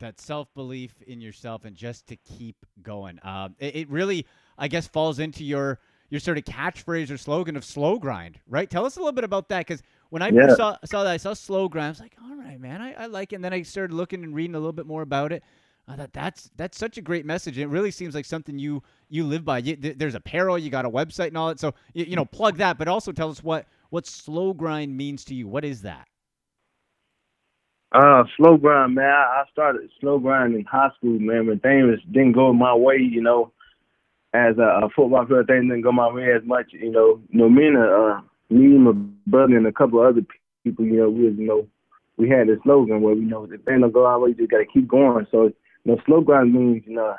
That 0.00 0.20
self 0.20 0.52
belief 0.54 0.94
in 1.06 1.20
yourself 1.20 1.64
and 1.64 1.76
just 1.76 2.08
to 2.08 2.16
keep 2.16 2.56
going. 2.82 3.20
Uh, 3.20 3.50
it, 3.60 3.76
it 3.76 3.90
really 3.90 4.26
I 4.58 4.66
guess 4.66 4.88
falls 4.88 5.20
into 5.20 5.44
your 5.44 5.78
your 6.10 6.18
sort 6.18 6.36
of 6.36 6.44
catchphrase 6.44 7.12
or 7.12 7.16
slogan 7.16 7.56
of 7.56 7.64
slow 7.64 8.00
grind, 8.00 8.40
right? 8.48 8.68
Tell 8.68 8.84
us 8.84 8.96
a 8.96 8.98
little 8.98 9.12
bit 9.12 9.24
about 9.24 9.48
that 9.50 9.66
because 9.66 9.82
when 10.10 10.22
I 10.22 10.28
yeah. 10.28 10.46
first 10.46 10.56
saw, 10.56 10.76
saw 10.84 11.04
that, 11.04 11.12
I 11.12 11.16
saw 11.16 11.34
slow 11.34 11.68
grind. 11.68 11.86
I 11.86 11.90
was 11.90 12.00
like, 12.00 12.16
all 12.22 12.36
right, 12.36 12.60
man, 12.60 12.80
I, 12.80 12.92
I 12.94 13.06
like 13.06 13.32
it. 13.32 13.36
And 13.36 13.44
then 13.44 13.52
I 13.52 13.62
started 13.62 13.94
looking 13.94 14.22
and 14.24 14.34
reading 14.34 14.54
a 14.54 14.58
little 14.58 14.72
bit 14.72 14.86
more 14.86 15.02
about 15.02 15.32
it. 15.32 15.42
I 15.86 15.96
thought 15.96 16.12
that's 16.14 16.50
that's 16.56 16.78
such 16.78 16.96
a 16.96 17.02
great 17.02 17.26
message. 17.26 17.58
It 17.58 17.66
really 17.66 17.90
seems 17.90 18.14
like 18.14 18.24
something 18.24 18.58
you 18.58 18.82
you 19.10 19.24
live 19.24 19.44
by. 19.44 19.58
You, 19.58 19.76
there's 19.76 20.14
apparel, 20.14 20.58
you 20.58 20.70
got 20.70 20.86
a 20.86 20.90
website 20.90 21.28
and 21.28 21.36
all 21.36 21.48
that. 21.48 21.60
So 21.60 21.74
you, 21.92 22.04
you 22.06 22.16
know, 22.16 22.24
plug 22.24 22.56
that, 22.56 22.78
but 22.78 22.88
also 22.88 23.12
tell 23.12 23.30
us 23.30 23.44
what 23.44 23.66
what 23.90 24.06
slow 24.06 24.54
grind 24.54 24.96
means 24.96 25.24
to 25.26 25.34
you. 25.34 25.46
What 25.46 25.64
is 25.64 25.82
that? 25.82 26.08
Uh, 27.92 28.24
slow 28.36 28.56
grind, 28.56 28.94
man. 28.94 29.04
I 29.04 29.44
started 29.52 29.88
slow 30.00 30.18
grind 30.18 30.54
in 30.54 30.64
high 30.64 30.88
school, 30.96 31.18
man. 31.18 31.46
When 31.46 31.60
things 31.60 32.00
didn't 32.10 32.32
go 32.32 32.52
my 32.52 32.74
way, 32.74 32.96
you 32.96 33.20
know, 33.20 33.52
as 34.32 34.56
a, 34.58 34.86
a 34.86 34.88
football 34.96 35.26
player, 35.26 35.44
things 35.44 35.64
didn't 35.64 35.82
go 35.82 35.92
my 35.92 36.10
way 36.10 36.32
as 36.34 36.42
much. 36.44 36.72
You 36.72 36.90
know, 36.90 37.20
you 37.28 37.38
know, 37.38 37.48
me 37.48 37.66
and 37.66 37.76
uh, 37.76 38.20
me 38.50 38.78
my 38.78 38.92
brother 39.26 39.56
and 39.56 39.66
a 39.66 39.72
couple 39.72 40.00
of 40.00 40.06
other 40.06 40.26
people, 40.64 40.84
you 40.84 40.98
know, 40.98 41.10
we 41.10 41.24
was, 41.24 41.34
you 41.36 41.46
know, 41.46 41.66
we 42.16 42.28
had 42.28 42.48
a 42.48 42.56
slogan 42.62 43.00
where 43.02 43.14
we 43.14 43.22
know 43.22 43.44
if 43.44 43.50
things 43.64 43.80
don't 43.80 43.92
go 43.92 44.06
our 44.06 44.20
way, 44.20 44.30
you 44.30 44.34
just 44.34 44.50
got 44.50 44.58
to 44.58 44.66
keep 44.66 44.88
going. 44.88 45.26
So, 45.30 45.44
you 45.44 45.54
know, 45.84 45.98
slow 46.06 46.20
grind 46.20 46.52
means, 46.52 46.84
you 46.86 46.94
know, 46.94 47.16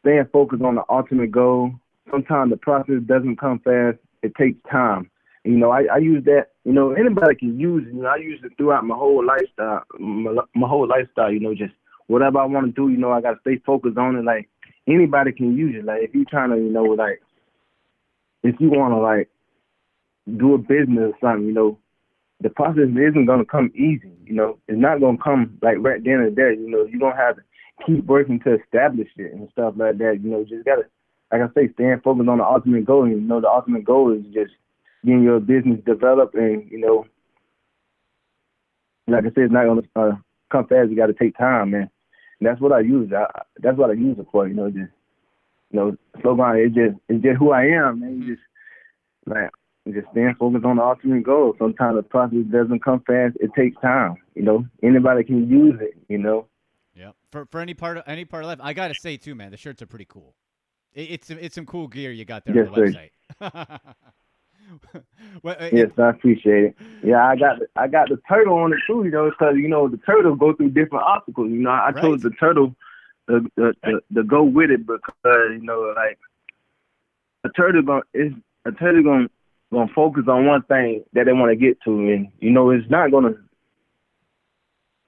staying 0.00 0.26
focused 0.32 0.62
on 0.62 0.74
the 0.74 0.82
ultimate 0.88 1.30
goal. 1.30 1.72
Sometimes 2.10 2.50
the 2.50 2.56
process 2.56 2.96
doesn't 3.06 3.38
come 3.38 3.60
fast. 3.60 3.98
It 4.22 4.34
takes 4.34 4.58
time. 4.70 5.10
You 5.44 5.56
know, 5.56 5.70
I, 5.70 5.84
I 5.92 5.98
use 5.98 6.24
that. 6.24 6.48
You 6.64 6.72
know, 6.72 6.92
anybody 6.92 7.34
can 7.34 7.58
use 7.58 7.84
it. 7.86 7.94
You 7.94 8.02
know, 8.02 8.08
I 8.08 8.16
use 8.16 8.40
it 8.44 8.52
throughout 8.56 8.84
my 8.84 8.94
whole 8.94 9.24
lifestyle. 9.24 9.82
My, 9.98 10.34
my 10.54 10.68
whole 10.68 10.86
lifestyle. 10.86 11.32
You 11.32 11.40
know, 11.40 11.54
just 11.54 11.74
whatever 12.06 12.38
I 12.38 12.44
want 12.44 12.66
to 12.66 12.72
do. 12.72 12.92
You 12.92 12.98
know, 12.98 13.12
I 13.12 13.20
got 13.20 13.32
to 13.32 13.40
stay 13.40 13.60
focused 13.64 13.98
on 13.98 14.16
it. 14.16 14.24
Like 14.24 14.48
anybody 14.86 15.32
can 15.32 15.56
use 15.56 15.74
it. 15.76 15.84
Like 15.84 16.02
if 16.02 16.14
you're 16.14 16.24
trying 16.30 16.50
to, 16.50 16.56
you 16.56 16.70
know, 16.70 16.84
like 16.84 17.20
if 18.42 18.56
you 18.60 18.70
want 18.70 18.92
to 18.92 18.98
like 18.98 19.28
do 20.36 20.54
a 20.54 20.58
business 20.58 21.12
or 21.12 21.18
something, 21.20 21.46
you 21.46 21.52
know, 21.52 21.78
the 22.40 22.50
process 22.50 22.88
isn't 22.90 23.26
gonna 23.26 23.44
come 23.44 23.70
easy. 23.74 24.12
You 24.24 24.34
know, 24.34 24.58
it's 24.68 24.78
not 24.78 25.00
gonna 25.00 25.18
come 25.22 25.58
like 25.62 25.76
right 25.80 26.02
then 26.02 26.20
and 26.20 26.36
there. 26.36 26.52
You 26.52 26.70
know, 26.70 26.84
you're 26.84 27.00
gonna 27.00 27.16
have 27.16 27.36
to 27.36 27.42
keep 27.86 28.04
working 28.06 28.40
to 28.40 28.58
establish 28.60 29.08
it 29.16 29.32
and 29.32 29.48
stuff 29.52 29.74
like 29.76 29.98
that. 29.98 30.20
You 30.22 30.30
know, 30.30 30.44
just 30.44 30.64
gotta, 30.64 30.82
like 31.30 31.42
I 31.42 31.46
say, 31.54 31.72
stand 31.74 32.02
focused 32.02 32.28
on 32.28 32.38
the 32.38 32.44
ultimate 32.44 32.84
goal. 32.84 33.04
And, 33.04 33.12
you 33.12 33.20
know, 33.20 33.40
the 33.40 33.48
ultimate 33.48 33.84
goal 33.84 34.12
is 34.12 34.24
just 34.34 34.52
getting 35.04 35.22
your 35.22 35.40
business 35.40 35.80
developed, 35.86 36.34
and 36.34 36.70
you 36.70 36.78
know, 36.78 37.06
like 39.06 39.24
I 39.24 39.28
said, 39.28 39.44
it's 39.44 39.52
not 39.52 39.66
gonna 39.66 39.82
uh, 39.96 40.16
come 40.50 40.66
fast. 40.66 40.90
You 40.90 40.96
got 40.96 41.06
to 41.06 41.14
take 41.14 41.36
time, 41.36 41.70
man. 41.70 41.90
And 42.40 42.48
that's 42.48 42.60
what 42.60 42.72
I 42.72 42.80
use. 42.80 43.12
I, 43.12 43.26
that's 43.58 43.78
what 43.78 43.90
I 43.90 43.94
use 43.94 44.18
it 44.18 44.26
for. 44.30 44.46
You 44.48 44.54
know, 44.54 44.70
just 44.70 44.90
you 45.70 45.80
know, 45.80 45.96
slow 46.20 46.36
down. 46.36 46.56
It's 46.58 46.74
just 46.74 46.96
it's 47.08 47.22
just 47.22 47.38
who 47.38 47.52
I 47.52 47.66
am, 47.66 48.00
man. 48.00 48.22
You 48.22 48.34
just 48.34 48.46
like 49.26 49.50
just 49.90 50.06
stand 50.12 50.36
focused 50.38 50.64
on 50.64 50.76
the 50.76 50.82
ultimate 50.82 51.24
goal. 51.24 51.54
Sometimes 51.58 51.96
the 51.96 52.02
process 52.02 52.44
doesn't 52.50 52.84
come 52.84 53.02
fast. 53.06 53.36
It 53.40 53.50
takes 53.56 53.80
time. 53.80 54.16
You 54.34 54.42
know, 54.42 54.66
anybody 54.82 55.24
can 55.24 55.48
use 55.48 55.80
it. 55.80 55.94
You 56.08 56.18
know. 56.18 56.46
Yeah. 56.94 57.10
For 57.30 57.46
for 57.46 57.60
any 57.60 57.74
part 57.74 57.96
of 57.96 58.04
any 58.06 58.24
part 58.24 58.44
of 58.44 58.48
life, 58.48 58.58
I 58.62 58.72
gotta 58.74 58.94
say 58.94 59.16
too, 59.16 59.34
man, 59.34 59.50
the 59.50 59.56
shirts 59.56 59.82
are 59.82 59.86
pretty 59.86 60.06
cool. 60.08 60.34
It, 60.94 61.10
it's 61.10 61.30
it's 61.30 61.54
some 61.54 61.66
cool 61.66 61.88
gear 61.88 62.12
you 62.12 62.24
got 62.24 62.44
there 62.44 62.54
yes, 62.54 62.68
on 62.68 62.74
the 62.74 62.80
website. 63.40 63.80
well, 65.42 65.56
uh, 65.58 65.68
yes, 65.72 65.90
I 65.98 66.10
appreciate 66.10 66.64
it. 66.64 66.76
Yeah, 67.02 67.26
I 67.26 67.36
got 67.36 67.58
the, 67.58 67.66
I 67.76 67.88
got 67.88 68.08
the 68.08 68.18
turtle 68.28 68.58
on 68.58 68.72
it 68.72 68.78
too, 68.86 69.04
you 69.04 69.10
know, 69.10 69.30
because 69.30 69.56
you 69.56 69.68
know 69.68 69.88
the 69.88 69.96
turtle 69.98 70.36
go 70.36 70.52
through 70.54 70.70
different 70.70 71.04
obstacles. 71.04 71.50
You 71.50 71.58
know, 71.58 71.70
I 71.70 71.90
right. 71.90 72.02
chose 72.02 72.22
the 72.22 72.30
turtle 72.30 72.74
to, 73.28 73.40
to, 73.58 73.72
to, 73.84 74.00
to 74.14 74.22
go 74.22 74.42
with 74.42 74.70
it 74.70 74.86
because 74.86 75.10
you 75.24 75.62
know, 75.62 75.92
like 75.96 76.18
a 77.44 77.48
turtle 77.50 77.82
going 77.82 78.02
is 78.14 78.32
a 78.64 78.72
turtle 78.72 79.02
going 79.02 79.28
gonna 79.72 79.92
focus 79.94 80.24
on 80.28 80.46
one 80.46 80.62
thing 80.62 81.04
that 81.14 81.26
they 81.26 81.32
want 81.32 81.50
to 81.50 81.56
get 81.56 81.80
to, 81.82 81.90
and 81.90 82.28
you 82.38 82.50
know 82.50 82.70
it's 82.70 82.88
not 82.90 83.10
gonna 83.10 83.34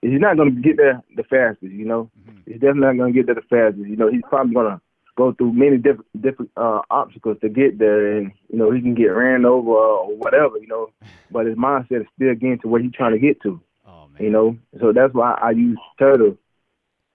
he's 0.02 0.20
not 0.20 0.36
gonna 0.36 0.50
get 0.50 0.76
there 0.76 1.02
the 1.16 1.22
fastest. 1.24 1.72
You 1.72 1.84
know, 1.84 2.10
mm-hmm. 2.20 2.38
he's 2.46 2.60
definitely 2.60 2.80
not 2.80 2.96
gonna 2.96 3.12
get 3.12 3.26
there 3.26 3.34
the 3.34 3.42
fastest. 3.42 3.86
You 3.86 3.96
know, 3.96 4.10
he's 4.10 4.22
probably 4.28 4.54
gonna 4.54 4.80
go 5.16 5.32
through 5.32 5.52
many 5.52 5.76
different 5.76 6.06
different 6.20 6.50
uh, 6.56 6.80
obstacles 6.90 7.38
to 7.42 7.48
get 7.48 7.78
there, 7.78 8.16
and 8.16 8.32
you 8.50 8.58
know 8.58 8.70
he 8.70 8.80
can 8.80 8.94
get 8.94 9.06
ran 9.06 9.44
over 9.44 9.70
or 9.70 10.16
whatever. 10.16 10.58
You 10.58 10.66
know, 10.66 10.90
but 11.30 11.46
his 11.46 11.56
mindset 11.56 12.02
is 12.02 12.06
still 12.16 12.34
getting 12.34 12.58
to 12.60 12.68
where 12.68 12.82
he's 12.82 12.92
trying 12.92 13.12
to 13.12 13.18
get 13.18 13.40
to. 13.42 13.60
Oh 13.86 14.08
man. 14.12 14.22
You 14.22 14.30
know, 14.30 14.58
so 14.80 14.92
that's 14.92 15.14
why 15.14 15.38
I 15.40 15.50
use 15.50 15.78
turtle 15.98 16.36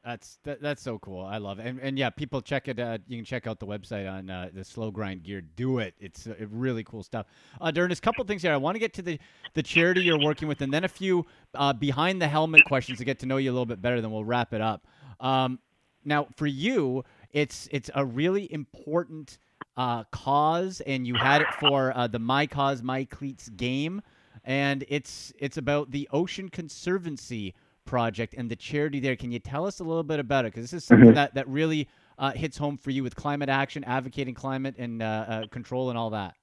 that's 0.03 0.39
that, 0.43 0.61
that's 0.61 0.81
so 0.81 0.97
cool. 0.99 1.23
I 1.23 1.37
love 1.37 1.59
it. 1.59 1.65
And, 1.65 1.79
and 1.79 1.97
yeah, 1.97 2.09
people 2.09 2.41
check 2.41 2.67
it. 2.67 2.79
Uh, 2.79 2.99
you 3.07 3.17
can 3.17 3.25
check 3.25 3.47
out 3.47 3.59
the 3.59 3.65
website 3.67 4.09
on 4.09 4.29
uh, 4.29 4.49
the 4.53 4.63
Slow 4.63 4.91
Grind 4.91 5.23
Gear. 5.23 5.41
Do 5.41 5.79
it. 5.79 5.93
It's 5.99 6.27
uh, 6.27 6.35
really 6.49 6.83
cool 6.83 7.03
stuff. 7.03 7.25
Uh, 7.59 7.71
Darren, 7.71 7.91
a 7.91 7.95
couple 8.01 8.23
things 8.25 8.41
here. 8.41 8.53
I 8.53 8.57
want 8.57 8.75
to 8.75 8.79
get 8.79 8.93
to 8.95 9.01
the 9.01 9.19
the 9.53 9.63
charity 9.63 10.01
you're 10.01 10.19
working 10.19 10.47
with, 10.47 10.61
and 10.61 10.73
then 10.73 10.83
a 10.83 10.89
few 10.89 11.25
uh, 11.53 11.73
behind 11.73 12.21
the 12.21 12.27
helmet 12.27 12.63
questions 12.65 12.97
to 12.99 13.05
get 13.05 13.19
to 13.19 13.25
know 13.25 13.37
you 13.37 13.51
a 13.51 13.53
little 13.53 13.65
bit 13.65 13.81
better. 13.81 13.99
Then 14.01 14.11
we'll 14.11 14.25
wrap 14.25 14.53
it 14.53 14.61
up. 14.61 14.87
Um, 15.19 15.59
now, 16.05 16.27
for 16.35 16.47
you, 16.47 17.03
it's 17.31 17.67
it's 17.71 17.89
a 17.93 18.05
really 18.05 18.51
important 18.53 19.37
uh, 19.75 20.05
cause, 20.05 20.81
and 20.81 21.05
you 21.05 21.15
had 21.15 21.41
it 21.41 21.53
for 21.59 21.95
uh, 21.95 22.07
the 22.07 22.19
My 22.19 22.47
Cause 22.47 22.81
My 22.81 23.03
Cleats 23.03 23.49
game 23.49 24.01
and 24.45 24.85
it's 24.87 25.33
it's 25.37 25.57
about 25.57 25.91
the 25.91 26.07
Ocean 26.11 26.49
Conservancy 26.49 27.53
project 27.89 28.35
and 28.37 28.51
the 28.51 28.55
charity 28.55 28.99
there. 28.99 29.15
Can 29.15 29.31
you 29.31 29.39
tell 29.39 29.65
us 29.65 29.79
a 29.79 29.83
little 29.83 30.03
bit 30.03 30.19
about 30.19 30.45
it? 30.45 30.53
Because 30.53 30.69
this 30.69 30.83
is 30.83 30.85
something 30.85 31.09
Mhm. 31.09 31.15
that 31.15 31.33
that 31.33 31.47
really 31.47 31.87
uh, 32.19 32.31
hits 32.31 32.57
home 32.57 32.77
for 32.77 32.91
you 32.91 33.01
with 33.01 33.15
climate 33.15 33.49
action, 33.49 33.83
advocating 33.85 34.35
climate 34.35 34.75
and 34.77 35.01
uh, 35.01 35.05
uh, 35.05 35.47
control 35.47 35.89
and 35.89 35.97
all 35.97 36.11
that. 36.11 36.35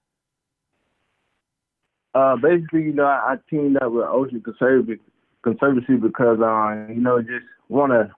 Uh, 2.15 2.35
basically, 2.37 2.83
you 2.83 2.95
know, 2.95 3.05
I, 3.05 3.35
I 3.35 3.37
teamed 3.49 3.77
up 3.77 3.93
with 3.93 4.07
Ocean 4.07 4.41
Conservancy, 4.41 5.03
Conservancy 5.43 5.97
because, 5.97 6.41
uh, 6.41 6.93
you 6.93 7.01
know, 7.01 7.21
just 7.21 7.45
want 7.69 7.93
to 7.93 8.11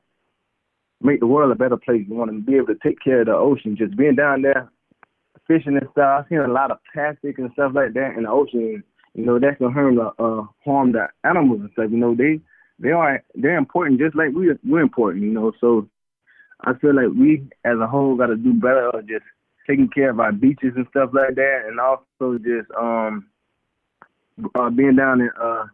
make 1.02 1.18
the 1.20 1.26
world 1.26 1.50
a 1.50 1.56
better 1.56 1.76
place. 1.76 2.06
We 2.08 2.16
want 2.16 2.30
to 2.30 2.38
be 2.40 2.54
able 2.54 2.68
to 2.68 2.78
take 2.82 2.98
care 3.02 3.20
of 3.20 3.26
the 3.26 3.34
ocean. 3.34 3.76
Just 3.76 3.96
being 3.96 4.14
down 4.14 4.42
there, 4.42 4.70
fishing 5.48 5.76
and 5.76 5.88
stuff, 5.92 6.20
I've 6.20 6.28
seen 6.28 6.38
a 6.38 6.48
lot 6.48 6.70
of 6.70 6.78
plastic 6.94 7.38
and 7.38 7.50
stuff 7.52 7.72
like 7.74 7.92
that 7.94 8.14
in 8.16 8.22
the 8.22 8.30
ocean. 8.30 8.84
You 9.14 9.26
know, 9.26 9.38
that's 9.38 9.58
gonna 9.58 9.74
harm 9.74 9.96
the 9.96 10.12
uh, 10.18 10.46
harm 10.64 10.92
the 10.92 11.08
animals 11.24 11.60
and 11.60 11.70
stuff. 11.72 11.90
You 11.90 11.98
know, 11.98 12.14
they 12.14 12.40
they 12.78 12.90
are 12.90 13.22
they're 13.34 13.56
important 13.58 14.00
just 14.00 14.16
like 14.16 14.30
we 14.34 14.50
we're 14.64 14.80
important. 14.80 15.24
You 15.24 15.32
know, 15.32 15.52
so 15.60 15.88
I 16.60 16.74
feel 16.74 16.94
like 16.94 17.08
we 17.16 17.48
as 17.64 17.78
a 17.78 17.86
whole 17.86 18.16
got 18.16 18.26
to 18.26 18.36
do 18.36 18.52
better 18.52 18.90
just 19.08 19.24
taking 19.68 19.88
care 19.88 20.10
of 20.10 20.20
our 20.20 20.32
beaches 20.32 20.72
and 20.76 20.86
stuff 20.90 21.10
like 21.12 21.34
that, 21.34 21.64
and 21.66 21.78
also 21.80 22.38
just 22.38 22.70
um 22.78 23.26
uh, 24.54 24.70
being 24.70 24.96
down 24.96 25.20
in 25.20 25.30
uh, 25.40 25.64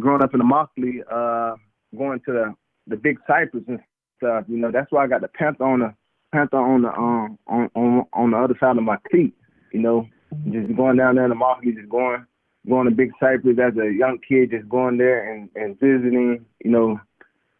growing 0.00 0.22
up 0.22 0.34
in 0.34 0.40
Immokalee, 0.40 1.00
uh, 1.10 1.56
going 1.96 2.20
to 2.20 2.32
the 2.32 2.54
the 2.86 2.96
big 2.96 3.18
cypress 3.26 3.64
and 3.68 3.80
stuff. 4.18 4.44
You 4.48 4.58
know, 4.58 4.70
that's 4.70 4.90
why 4.90 5.04
I 5.04 5.08
got 5.08 5.20
the 5.20 5.28
panther 5.28 5.64
on 5.64 5.80
the 5.80 5.94
panther 6.32 6.56
on 6.56 6.82
the 6.82 6.88
um 6.88 7.38
on 7.46 7.70
on 7.74 8.06
on 8.12 8.30
the 8.32 8.36
other 8.36 8.56
side 8.58 8.76
of 8.76 8.82
my 8.82 8.98
feet. 9.10 9.34
You 9.72 9.80
know, 9.80 10.08
just 10.50 10.74
going 10.76 10.96
down 10.96 11.16
there 11.16 11.24
in 11.24 11.32
Immokalee, 11.32 11.76
just 11.76 11.88
going 11.88 12.26
going 12.68 12.88
to 12.88 12.94
big 12.94 13.12
cypress 13.20 13.58
as 13.58 13.76
a 13.76 13.92
young 13.92 14.18
kid, 14.26 14.50
just 14.50 14.68
going 14.68 14.98
there 14.98 15.32
and 15.32 15.48
and 15.54 15.78
visiting. 15.78 16.44
You 16.64 16.70
know, 16.70 17.00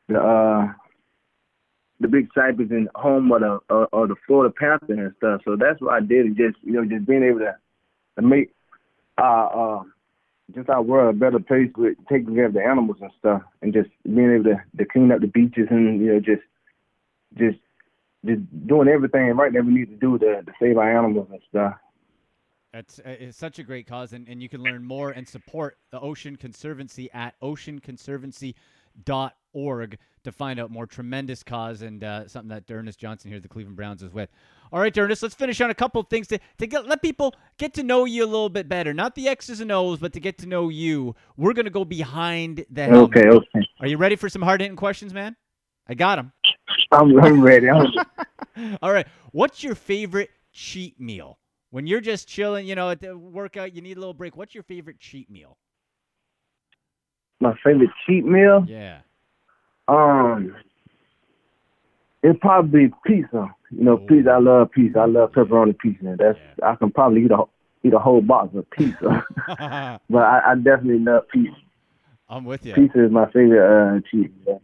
the 0.08 0.18
uh 0.18 0.72
the 2.00 2.08
big 2.08 2.28
cypress 2.34 2.68
and 2.70 2.88
home 2.94 3.32
of 3.32 3.40
the 3.40 3.60
uh, 3.70 3.86
of 3.92 4.08
the 4.08 4.16
Florida 4.26 4.52
Panther 4.56 4.92
and 4.92 5.14
stuff. 5.16 5.42
So 5.44 5.56
that's 5.56 5.80
what 5.80 5.94
I 5.94 6.00
did. 6.00 6.26
Is 6.26 6.36
just 6.36 6.56
you 6.62 6.72
know 6.72 6.84
just 6.84 7.06
being 7.06 7.22
able 7.22 7.40
to 7.40 7.56
to 8.16 8.22
make 8.22 8.50
uh 9.18 9.46
uh 9.46 9.82
just 10.54 10.68
our 10.68 10.82
world 10.82 11.14
a 11.14 11.18
better 11.18 11.38
place 11.38 11.70
with 11.76 11.96
taking 12.08 12.34
care 12.34 12.46
of 12.46 12.52
the 12.52 12.62
animals 12.62 12.98
and 13.00 13.10
stuff, 13.18 13.42
and 13.62 13.72
just 13.72 13.88
being 14.04 14.34
able 14.34 14.44
to, 14.44 14.62
to 14.76 14.84
clean 14.84 15.10
up 15.12 15.20
the 15.20 15.26
beaches 15.26 15.68
and 15.70 16.00
you 16.00 16.12
know 16.12 16.20
just 16.20 16.42
just 17.38 17.58
just 18.24 18.40
doing 18.66 18.88
everything 18.88 19.28
right 19.36 19.52
that 19.52 19.64
we 19.64 19.72
need 19.72 19.88
to 19.88 19.96
do 19.96 20.18
to, 20.18 20.42
to 20.42 20.52
save 20.60 20.78
our 20.78 20.96
animals 20.96 21.28
and 21.30 21.40
stuff. 21.48 21.74
It's, 22.74 22.98
uh, 22.98 23.14
it's 23.20 23.38
such 23.38 23.60
a 23.60 23.62
great 23.62 23.86
cause, 23.86 24.12
and, 24.12 24.28
and 24.28 24.42
you 24.42 24.48
can 24.48 24.60
learn 24.60 24.82
more 24.82 25.10
and 25.10 25.28
support 25.28 25.78
the 25.92 26.00
Ocean 26.00 26.34
Conservancy 26.34 27.08
at 27.12 27.40
oceanconservancy.org 27.40 29.98
to 30.24 30.32
find 30.32 30.58
out 30.58 30.72
more. 30.72 30.86
Tremendous 30.86 31.44
cause 31.44 31.82
and 31.82 32.02
uh, 32.02 32.26
something 32.26 32.48
that 32.48 32.64
Ernest 32.68 32.98
Johnson 32.98 33.30
here 33.30 33.36
at 33.36 33.44
the 33.44 33.48
Cleveland 33.48 33.76
Browns 33.76 34.02
is 34.02 34.12
with. 34.12 34.28
All 34.72 34.80
right, 34.80 34.98
Ernest, 34.98 35.22
let's 35.22 35.36
finish 35.36 35.60
on 35.60 35.70
a 35.70 35.74
couple 35.74 36.00
of 36.00 36.08
things 36.08 36.26
to, 36.28 36.40
to 36.58 36.66
get, 36.66 36.88
let 36.88 37.00
people 37.00 37.32
get 37.58 37.74
to 37.74 37.84
know 37.84 38.06
you 38.06 38.24
a 38.24 38.26
little 38.26 38.48
bit 38.48 38.68
better. 38.68 38.92
Not 38.92 39.14
the 39.14 39.28
X's 39.28 39.60
and 39.60 39.70
O's, 39.70 40.00
but 40.00 40.12
to 40.14 40.20
get 40.20 40.38
to 40.38 40.46
know 40.46 40.68
you. 40.68 41.14
We're 41.36 41.52
going 41.52 41.66
to 41.66 41.70
go 41.70 41.84
behind 41.84 42.66
the 42.70 42.86
helmet. 42.86 43.16
Okay, 43.16 43.28
okay, 43.28 43.60
Are 43.78 43.86
you 43.86 43.98
ready 43.98 44.16
for 44.16 44.28
some 44.28 44.42
hard 44.42 44.60
hitting 44.60 44.76
questions, 44.76 45.14
man? 45.14 45.36
I 45.86 45.94
got 45.94 46.16
them. 46.16 46.32
I'm, 46.90 47.16
I'm 47.20 47.40
ready. 47.40 47.70
I'm, 47.70 47.86
All 48.82 48.92
right. 48.92 49.06
What's 49.30 49.62
your 49.62 49.76
favorite 49.76 50.30
cheat 50.52 50.98
meal? 50.98 51.38
When 51.74 51.88
you're 51.88 52.00
just 52.00 52.28
chilling, 52.28 52.68
you 52.68 52.76
know, 52.76 52.88
at 52.90 53.00
the 53.00 53.18
workout, 53.18 53.74
you 53.74 53.82
need 53.82 53.96
a 53.96 54.00
little 54.00 54.14
break. 54.14 54.36
What's 54.36 54.54
your 54.54 54.62
favorite 54.62 55.00
cheat 55.00 55.28
meal? 55.28 55.58
my 57.40 57.52
favorite 57.64 57.90
cheat 58.06 58.24
meal. 58.24 58.64
Yeah. 58.68 59.00
Um, 59.88 60.54
it'd 62.22 62.40
probably 62.40 62.86
be 62.86 62.94
pizza. 63.04 63.48
You 63.72 63.82
know, 63.86 63.94
Oh. 63.94 64.06
pizza. 64.06 64.30
I 64.30 64.38
love 64.38 64.70
pizza. 64.70 65.00
I 65.00 65.06
love 65.06 65.32
pepperoni 65.32 65.76
pizza. 65.76 66.14
That's 66.16 66.38
I 66.62 66.76
can 66.76 66.92
probably 66.92 67.24
eat 67.24 67.32
a 67.32 67.42
eat 67.82 67.92
a 67.92 67.98
whole 67.98 68.22
box 68.22 68.54
of 68.54 68.70
pizza. 68.70 69.24
but 70.08 70.22
I, 70.22 70.52
I 70.52 70.54
definitely 70.54 71.00
love 71.00 71.26
pizza. 71.28 71.56
I'm 72.28 72.44
with 72.44 72.64
you. 72.64 72.74
Pizza 72.74 73.04
is 73.04 73.10
my 73.10 73.26
favorite 73.32 73.96
uh, 73.96 74.00
cheese. 74.12 74.30
Yeah, 74.46 74.58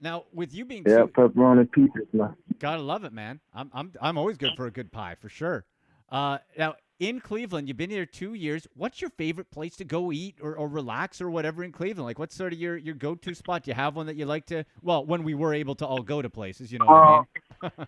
Now, 0.00 0.24
with 0.32 0.54
you 0.54 0.64
being 0.64 0.82
yeah 0.86 1.00
two, 1.00 1.08
pepperoni 1.08 1.70
pizza 1.70 2.00
my. 2.14 2.30
gotta 2.58 2.80
love 2.80 3.04
it, 3.04 3.12
man. 3.12 3.38
I'm 3.52 3.70
I'm 3.74 3.92
I'm 4.00 4.16
always 4.16 4.38
good 4.38 4.54
for 4.56 4.64
a 4.66 4.70
good 4.70 4.90
pie 4.90 5.16
for 5.20 5.28
sure. 5.28 5.66
Uh, 6.10 6.38
now 6.56 6.74
in 6.98 7.20
Cleveland, 7.20 7.68
you've 7.68 7.76
been 7.76 7.90
here 7.90 8.06
two 8.06 8.34
years. 8.34 8.66
What's 8.74 9.00
your 9.00 9.10
favorite 9.10 9.50
place 9.50 9.76
to 9.76 9.84
go 9.84 10.12
eat 10.12 10.36
or, 10.40 10.56
or 10.56 10.68
relax 10.68 11.20
or 11.20 11.30
whatever 11.30 11.62
in 11.62 11.72
Cleveland? 11.72 12.06
Like, 12.06 12.18
what's 12.18 12.34
sort 12.34 12.52
of 12.52 12.58
your, 12.58 12.76
your 12.76 12.94
go 12.94 13.14
to 13.14 13.34
spot? 13.34 13.64
Do 13.64 13.70
you 13.70 13.74
have 13.74 13.96
one 13.96 14.06
that 14.06 14.16
you 14.16 14.24
like 14.24 14.46
to? 14.46 14.64
Well, 14.82 15.04
when 15.04 15.22
we 15.24 15.34
were 15.34 15.52
able 15.52 15.74
to 15.76 15.86
all 15.86 16.02
go 16.02 16.22
to 16.22 16.30
places, 16.30 16.72
you 16.72 16.78
know 16.78 16.86
what 16.86 16.94
I 16.94 17.70
mean. 17.78 17.86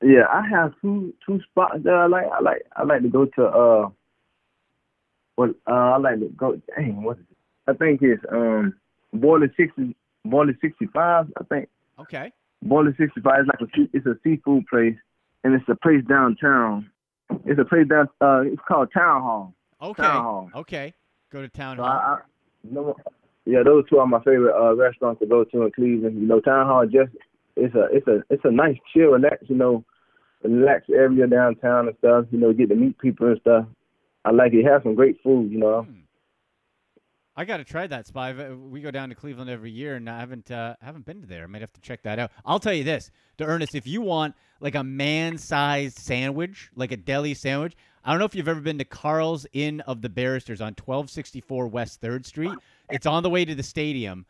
Yeah, 0.00 0.26
I 0.30 0.46
have 0.48 0.74
two 0.80 1.12
two 1.26 1.40
spots 1.50 1.82
that 1.82 1.92
I 1.92 2.06
like. 2.06 2.26
I 2.32 2.40
like 2.40 2.62
I 2.76 2.84
like 2.84 3.02
to 3.02 3.08
go 3.08 3.24
to 3.24 3.44
uh, 3.44 3.88
what 5.34 5.50
uh, 5.66 5.72
I 5.72 5.96
like 5.96 6.20
to 6.20 6.28
go. 6.36 6.60
Dang, 6.76 7.02
what 7.02 7.18
is 7.18 7.24
it? 7.28 7.36
I 7.66 7.72
think 7.72 8.00
it's 8.02 8.22
um, 8.30 8.74
Boiler 9.12 9.52
sixty 9.56 9.96
Boiler 10.24 10.56
sixty 10.60 10.86
five. 10.94 11.26
I 11.36 11.42
think 11.44 11.68
Okay. 11.98 12.32
Boiler 12.62 12.94
sixty 12.98 13.20
five 13.20 13.40
is 13.40 13.46
like 13.48 13.60
a 13.60 13.88
it's 13.92 14.06
a 14.06 14.16
seafood 14.22 14.66
place, 14.68 14.96
and 15.42 15.54
it's 15.54 15.68
a 15.68 15.74
place 15.74 16.04
downtown. 16.08 16.90
It's 17.44 17.60
a 17.60 17.64
place 17.64 17.86
down. 17.88 18.08
Uh, 18.20 18.42
it's 18.46 18.62
called 18.66 18.90
Town 18.92 19.22
Hall. 19.22 19.54
Okay. 19.80 20.02
Town 20.02 20.22
Hall. 20.22 20.50
Okay. 20.54 20.94
Go 21.30 21.42
to 21.42 21.48
town 21.48 21.76
So 21.76 21.82
hall. 21.82 21.92
I, 21.92 22.14
I, 22.14 22.18
you 22.64 22.94
yeah, 23.44 23.62
those 23.64 23.88
two 23.88 23.98
are 23.98 24.06
my 24.06 24.18
favorite 24.18 24.54
uh, 24.54 24.74
restaurants 24.74 25.20
to 25.20 25.26
go 25.26 25.42
to 25.44 25.62
in 25.62 25.72
Cleveland. 25.72 26.20
You 26.20 26.26
know, 26.26 26.40
Town 26.40 26.66
Hall 26.66 26.84
just 26.84 27.12
it's 27.56 27.74
a 27.74 27.86
it's 27.90 28.06
a 28.06 28.22
it's 28.30 28.44
a 28.44 28.50
nice 28.50 28.76
chill, 28.92 29.12
relax, 29.12 29.42
you 29.48 29.56
know, 29.56 29.84
relax 30.42 30.84
area 30.90 31.26
downtown 31.26 31.88
and 31.88 31.96
stuff. 31.98 32.26
You 32.30 32.38
know, 32.38 32.52
get 32.52 32.68
to 32.68 32.74
meet 32.74 32.98
people 32.98 33.28
and 33.28 33.40
stuff. 33.40 33.66
I 34.24 34.32
like 34.32 34.52
it. 34.52 34.64
Have 34.64 34.82
some 34.82 34.94
great 34.94 35.16
food, 35.22 35.50
you 35.50 35.58
know. 35.58 35.82
Hmm. 35.82 36.00
I 37.38 37.44
got 37.44 37.58
to 37.58 37.64
try 37.64 37.86
that 37.86 38.08
spot. 38.08 38.38
Uh, 38.40 38.56
We 38.56 38.80
go 38.80 38.90
down 38.90 39.10
to 39.10 39.14
Cleveland 39.14 39.48
every 39.48 39.70
year, 39.70 39.94
and 39.94 40.10
I 40.10 40.18
haven't 40.18 40.50
uh, 40.50 40.74
haven't 40.82 41.06
been 41.06 41.20
to 41.20 41.26
there. 41.26 41.44
I 41.44 41.46
might 41.46 41.60
have 41.60 41.72
to 41.74 41.80
check 41.80 42.02
that 42.02 42.18
out. 42.18 42.32
I'll 42.44 42.58
tell 42.58 42.74
you 42.74 42.82
this, 42.82 43.12
D'Ernest, 43.36 43.76
if 43.76 43.86
you 43.86 44.00
want 44.00 44.34
like 44.58 44.74
a 44.74 44.82
man-sized 44.82 45.96
sandwich, 45.98 46.68
like 46.74 46.90
a 46.90 46.96
deli 46.96 47.34
sandwich, 47.34 47.76
I 48.04 48.10
don't 48.10 48.18
know 48.18 48.24
if 48.24 48.34
you've 48.34 48.48
ever 48.48 48.60
been 48.60 48.78
to 48.78 48.84
Carl's 48.84 49.46
Inn 49.52 49.80
of 49.82 50.02
the 50.02 50.08
Barristers 50.08 50.60
on 50.60 50.74
1264 50.74 51.68
West 51.68 52.00
Third 52.00 52.26
Street. 52.26 52.58
It's 52.90 53.06
on 53.06 53.22
the 53.22 53.30
way 53.30 53.44
to 53.44 53.54
the 53.54 53.62
stadium. 53.62 54.26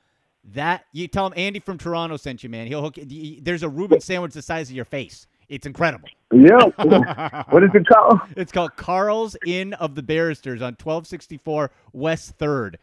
That 0.52 0.84
you 0.92 1.08
tell 1.08 1.28
him 1.28 1.32
Andy 1.34 1.60
from 1.60 1.78
Toronto 1.78 2.18
sent 2.18 2.42
you, 2.42 2.50
man. 2.50 2.66
He'll 2.66 2.82
hook. 2.82 2.98
There's 3.40 3.62
a 3.62 3.70
Reuben 3.70 4.02
sandwich 4.02 4.34
the 4.34 4.42
size 4.42 4.68
of 4.68 4.76
your 4.76 4.84
face. 4.84 5.26
It's 5.48 5.66
incredible. 5.66 6.10
Yeah. 6.30 6.66
what 7.48 7.64
is 7.64 7.70
it 7.72 7.86
called? 7.86 8.20
It's 8.36 8.52
called 8.52 8.76
Carl's 8.76 9.34
Inn 9.46 9.72
of 9.74 9.94
the 9.94 10.02
Barristers 10.02 10.60
on 10.60 10.74
1264 10.74 11.70
West 11.94 12.34
Third. 12.36 12.78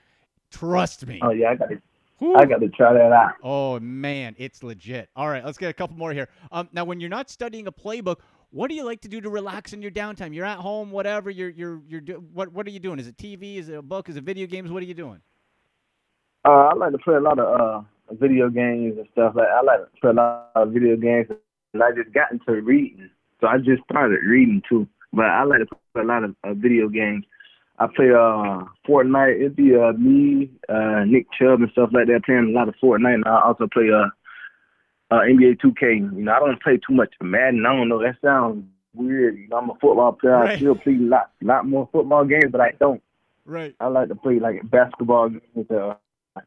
Trust 0.56 1.06
me. 1.06 1.20
Oh 1.22 1.32
yeah, 1.32 1.52
I 1.52 1.56
got 1.56 1.70
to 1.70 1.82
Whew. 2.20 2.36
I 2.36 2.46
got 2.46 2.62
to 2.62 2.70
try 2.70 2.94
that 2.94 3.12
out. 3.12 3.34
Oh 3.44 3.80
man, 3.80 4.36
it's 4.38 4.64
legit. 4.64 5.10
All 5.16 5.28
right, 5.28 5.44
let's 5.44 5.58
get 5.58 5.70
a 5.70 5.74
couple 5.74 5.98
more 5.98 6.14
here. 6.14 6.30
Um, 6.52 6.70
now, 6.72 6.86
when 6.86 7.00
you're 7.00 7.10
not 7.10 7.30
studying 7.30 7.68
a 7.68 7.72
playbook, 7.72 8.18
what 8.52 8.70
do 8.70 8.76
you 8.76 8.86
like 8.86 9.02
to 9.02 9.10
do 9.10 9.20
to 9.20 9.30
relax 9.30 9.74
in 9.74 9.82
your 9.82 9.92
downtime? 9.92 10.34
You're 10.34 10.46
at 10.46 10.60
home, 10.60 10.92
whatever. 10.92 11.30
You're 11.30 11.50
you're 11.50 11.82
you're 11.88 12.02
do- 12.02 12.24
what 12.34 12.54
what 12.54 12.66
are 12.68 12.70
you 12.70 12.80
doing? 12.80 13.00
Is 13.00 13.08
it 13.08 13.18
TV? 13.18 13.58
Is 13.58 13.68
it 13.68 13.78
a 13.78 13.82
book? 13.82 14.08
Is 14.08 14.16
it 14.16 14.24
video 14.24 14.48
games? 14.48 14.72
What 14.72 14.82
are 14.82 14.86
you 14.86 14.94
doing? 14.94 15.20
Uh, 16.46 16.70
I 16.72 16.74
like 16.76 16.94
to 16.94 16.98
play 17.00 17.16
a 17.16 17.20
lot 17.20 17.38
of 17.38 17.60
uh 17.60 17.82
video 18.12 18.50
games 18.50 18.98
and 18.98 19.08
stuff. 19.12 19.34
Like 19.36 19.50
I 19.50 19.62
like 19.62 19.80
to 19.80 20.00
play 20.00 20.12
a 20.12 20.14
lot 20.14 20.52
of 20.56 20.72
video 20.72 20.96
games, 20.96 21.28
and 21.74 21.84
I 21.84 21.92
just 21.92 22.14
got 22.14 22.32
into 22.32 22.62
reading, 22.62 23.10
so 23.42 23.48
I 23.48 23.58
just 23.58 23.84
started 23.92 24.22
reading 24.24 24.62
too. 24.70 24.88
But 25.12 25.26
I 25.26 25.44
like 25.44 25.60
to 25.60 25.66
play 25.66 26.04
a 26.04 26.06
lot 26.06 26.24
of 26.24 26.34
uh, 26.46 26.54
video 26.54 26.88
games. 26.88 27.26
I 27.80 27.88
play 27.88 28.10
uh 28.10 28.64
Fortnite. 28.88 29.36
It'd 29.36 29.56
be 29.56 29.76
uh 29.76 29.94
me, 29.94 30.52
uh 30.70 31.04
Nick 31.06 31.28
Chubb 31.38 31.62
and 31.62 31.72
stuff 31.72 31.90
like 31.94 32.08
that 32.08 32.24
playing 32.26 32.54
a 32.56 32.58
lot 32.58 32.70
of 32.70 32.76
Fortnite. 32.82 33.16
And 33.16 33.26
I 33.26 33.42
also 33.42 33.68
play 33.68 33.90
uh 33.92 34.08
uh 35.12 35.22
NBA 35.22 35.60
2K. 35.60 36.16
You 36.16 36.24
know, 36.24 36.34
I 36.34 36.40
don't 36.40 36.62
play 36.62 36.78
too 36.78 36.94
much 36.94 37.14
Madden. 37.22 37.66
I 37.66 37.76
don't 37.76 37.90
know. 37.90 38.02
That 38.02 38.16
sounds 38.24 38.64
weird. 38.94 39.38
You 39.38 39.48
know, 39.50 39.58
I'm 39.58 39.70
a 39.70 39.74
football 39.76 40.14
player. 40.14 40.34
Right. 40.34 40.52
I 40.52 40.58
still 40.58 40.76
play 40.76 40.94
a 40.94 41.00
lot, 41.00 41.32
lot 41.42 41.68
more 41.68 41.90
football 41.92 42.26
games, 42.26 42.52
but 42.52 42.62
I 42.62 42.72
don't. 42.80 43.02
Right. 43.46 43.76
I 43.80 43.88
like 43.88 44.08
to 44.08 44.16
play 44.16 44.40
like 44.40 44.70
basketball 44.70 45.30
games. 45.30 45.70
Uh, 45.70 45.96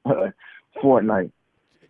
Fortnite. 0.82 1.30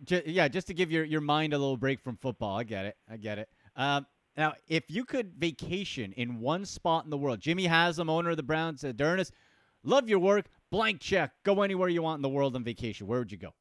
J- 0.03 0.23
yeah, 0.25 0.47
just 0.47 0.67
to 0.67 0.73
give 0.73 0.91
your, 0.91 1.03
your 1.03 1.21
mind 1.21 1.53
a 1.53 1.57
little 1.57 1.77
break 1.77 1.99
from 2.01 2.17
football. 2.17 2.57
I 2.57 2.63
get 2.63 2.85
it. 2.85 2.97
I 3.09 3.17
get 3.17 3.39
it. 3.39 3.49
Um, 3.75 4.05
now, 4.39 4.53
if 4.69 4.85
you 4.87 5.03
could 5.03 5.33
vacation 5.33 6.13
in 6.13 6.39
one 6.39 6.63
spot 6.63 7.03
in 7.03 7.09
the 7.09 7.17
world, 7.17 7.41
Jimmy 7.41 7.65
Haslam, 7.65 8.09
owner 8.09 8.29
of 8.29 8.37
the 8.37 8.43
Browns, 8.43 8.85
uh, 8.85 8.93
D'Ernest, 8.93 9.33
love 9.83 10.07
your 10.07 10.19
work. 10.19 10.45
Blank 10.71 11.01
check. 11.01 11.33
Go 11.43 11.61
anywhere 11.61 11.89
you 11.89 12.01
want 12.01 12.19
in 12.19 12.21
the 12.21 12.29
world 12.29 12.55
on 12.55 12.63
vacation. 12.63 13.05
Where 13.05 13.19
would 13.19 13.33
you 13.33 13.37
go? 13.37 13.53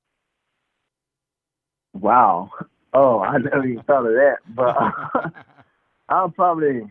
Wow. 1.95 2.51
Oh, 2.95 3.19
I 3.19 3.39
never 3.39 3.67
even 3.67 3.83
thought 3.83 4.07
of 4.07 4.13
that. 4.13 4.37
But 4.55 4.77
I'll 6.09 6.31
probably 6.31 6.83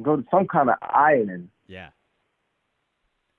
go 0.00 0.16
to 0.16 0.24
some 0.30 0.46
kind 0.46 0.70
of 0.70 0.76
island. 0.80 1.48
yeah. 1.66 1.88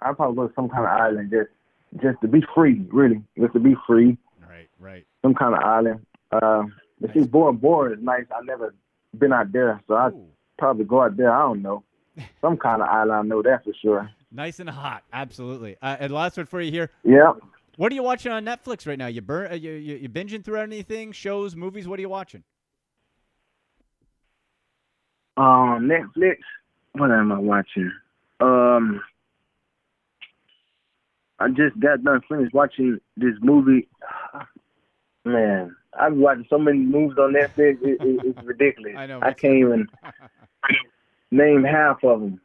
I'll 0.01 0.15
probably 0.15 0.35
go 0.35 0.47
to 0.49 0.53
some 0.53 0.67
kind 0.67 0.83
of 0.83 0.89
island 0.89 1.31
just 1.31 2.03
just 2.03 2.19
to 2.21 2.27
be 2.27 2.43
free, 2.55 2.83
really, 2.91 3.23
just 3.39 3.53
to 3.53 3.59
be 3.59 3.75
free. 3.87 4.17
Right, 4.41 4.67
right. 4.79 5.05
Some 5.21 5.33
kind 5.33 5.53
of 5.53 5.61
island. 5.61 6.05
Uh, 6.29 6.63
nice. 6.99 7.27
Bora 7.27 7.53
Bora 7.53 7.93
is 7.93 7.99
nice. 8.01 8.25
I 8.35 8.43
never 8.43 8.73
been 9.17 9.33
out 9.33 9.51
there, 9.51 9.81
so 9.87 9.95
I 9.95 10.09
probably 10.57 10.85
go 10.85 11.03
out 11.03 11.17
there. 11.17 11.31
I 11.31 11.41
don't 11.41 11.61
know, 11.61 11.83
some 12.41 12.57
kind 12.57 12.81
of 12.81 12.87
island. 12.87 13.11
I 13.11 13.21
know 13.23 13.41
that 13.41 13.63
for 13.63 13.73
sure. 13.81 14.09
Nice 14.31 14.59
and 14.59 14.69
hot, 14.69 15.03
absolutely. 15.11 15.77
Uh, 15.81 15.97
and 15.99 16.11
last 16.11 16.37
one 16.37 16.45
for 16.45 16.61
you 16.61 16.71
here. 16.71 16.89
Yeah. 17.03 17.33
What 17.77 17.91
are 17.91 17.95
you 17.95 18.03
watching 18.03 18.31
on 18.31 18.45
Netflix 18.45 18.87
right 18.87 18.97
now? 18.97 19.07
You 19.07 19.21
burn, 19.21 19.51
uh, 19.51 19.55
you, 19.55 19.71
you 19.71 19.95
you 19.97 20.09
binging 20.09 20.43
through 20.43 20.59
anything? 20.59 21.11
Shows, 21.11 21.55
movies? 21.55 21.87
What 21.87 21.99
are 21.99 22.01
you 22.01 22.09
watching? 22.09 22.43
Um, 25.37 25.89
Netflix. 25.89 26.37
What 26.93 27.11
am 27.11 27.31
I 27.31 27.39
watching? 27.39 27.91
Um, 28.39 29.01
I 31.39 31.47
just 31.49 31.79
got 31.79 32.03
done 32.03 32.21
finished 32.29 32.53
watching 32.53 32.99
this 33.17 33.35
movie. 33.41 33.87
Man, 35.25 35.75
I've 35.99 36.13
watched 36.15 36.49
so 36.49 36.57
many 36.57 36.79
movies 36.79 37.17
on 37.17 37.33
Netflix. 37.33 37.81
It, 37.81 37.97
it, 38.01 38.21
it's 38.23 38.43
ridiculous. 38.43 38.93
I 38.97 39.05
know. 39.07 39.19
I 39.23 39.33
can't 39.33 39.55
even 39.55 39.87
name 41.31 41.63
half 41.63 42.03
of 42.03 42.21
them. 42.21 42.41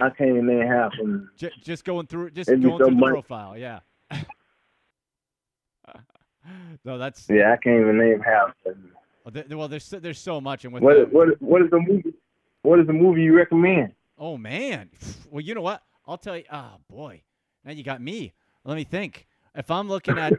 I 0.00 0.10
can't 0.10 0.30
even 0.30 0.46
name 0.46 0.66
half 0.66 0.92
of 0.92 0.98
them. 1.06 1.30
Just, 1.36 1.62
just 1.62 1.84
going 1.84 2.06
through, 2.06 2.30
just 2.30 2.50
It'd 2.50 2.62
going 2.62 2.78
so 2.78 2.86
through 2.86 2.96
much. 2.96 3.08
the 3.08 3.12
profile. 3.12 3.56
Yeah. 3.56 3.80
no, 6.84 6.98
that's. 6.98 7.28
Yeah, 7.30 7.52
I 7.52 7.56
can't 7.56 7.80
even 7.80 7.98
name 7.98 8.20
half 8.20 8.48
of 8.66 8.74
them. 8.74 8.90
Well, 9.56 9.68
there's 9.68 9.88
there's 9.88 10.18
so 10.18 10.40
much, 10.40 10.64
and 10.64 10.74
with 10.74 10.82
what 10.82 10.96
the, 10.96 11.04
what 11.16 11.40
what 11.40 11.62
is 11.62 11.70
the 11.70 11.80
movie? 11.80 12.12
What 12.62 12.78
is 12.80 12.86
the 12.86 12.92
movie 12.92 13.22
you 13.22 13.34
recommend? 13.34 13.94
Oh 14.18 14.36
man, 14.36 14.90
well 15.30 15.40
you 15.40 15.54
know 15.54 15.62
what? 15.62 15.82
I'll 16.06 16.18
tell 16.18 16.36
you. 16.36 16.44
Oh 16.52 16.72
boy, 16.90 17.22
now 17.64 17.72
you 17.72 17.82
got 17.82 18.02
me. 18.02 18.34
Let 18.64 18.76
me 18.76 18.84
think. 18.84 19.26
If 19.54 19.70
I'm 19.70 19.88
looking 19.88 20.18
at, 20.18 20.32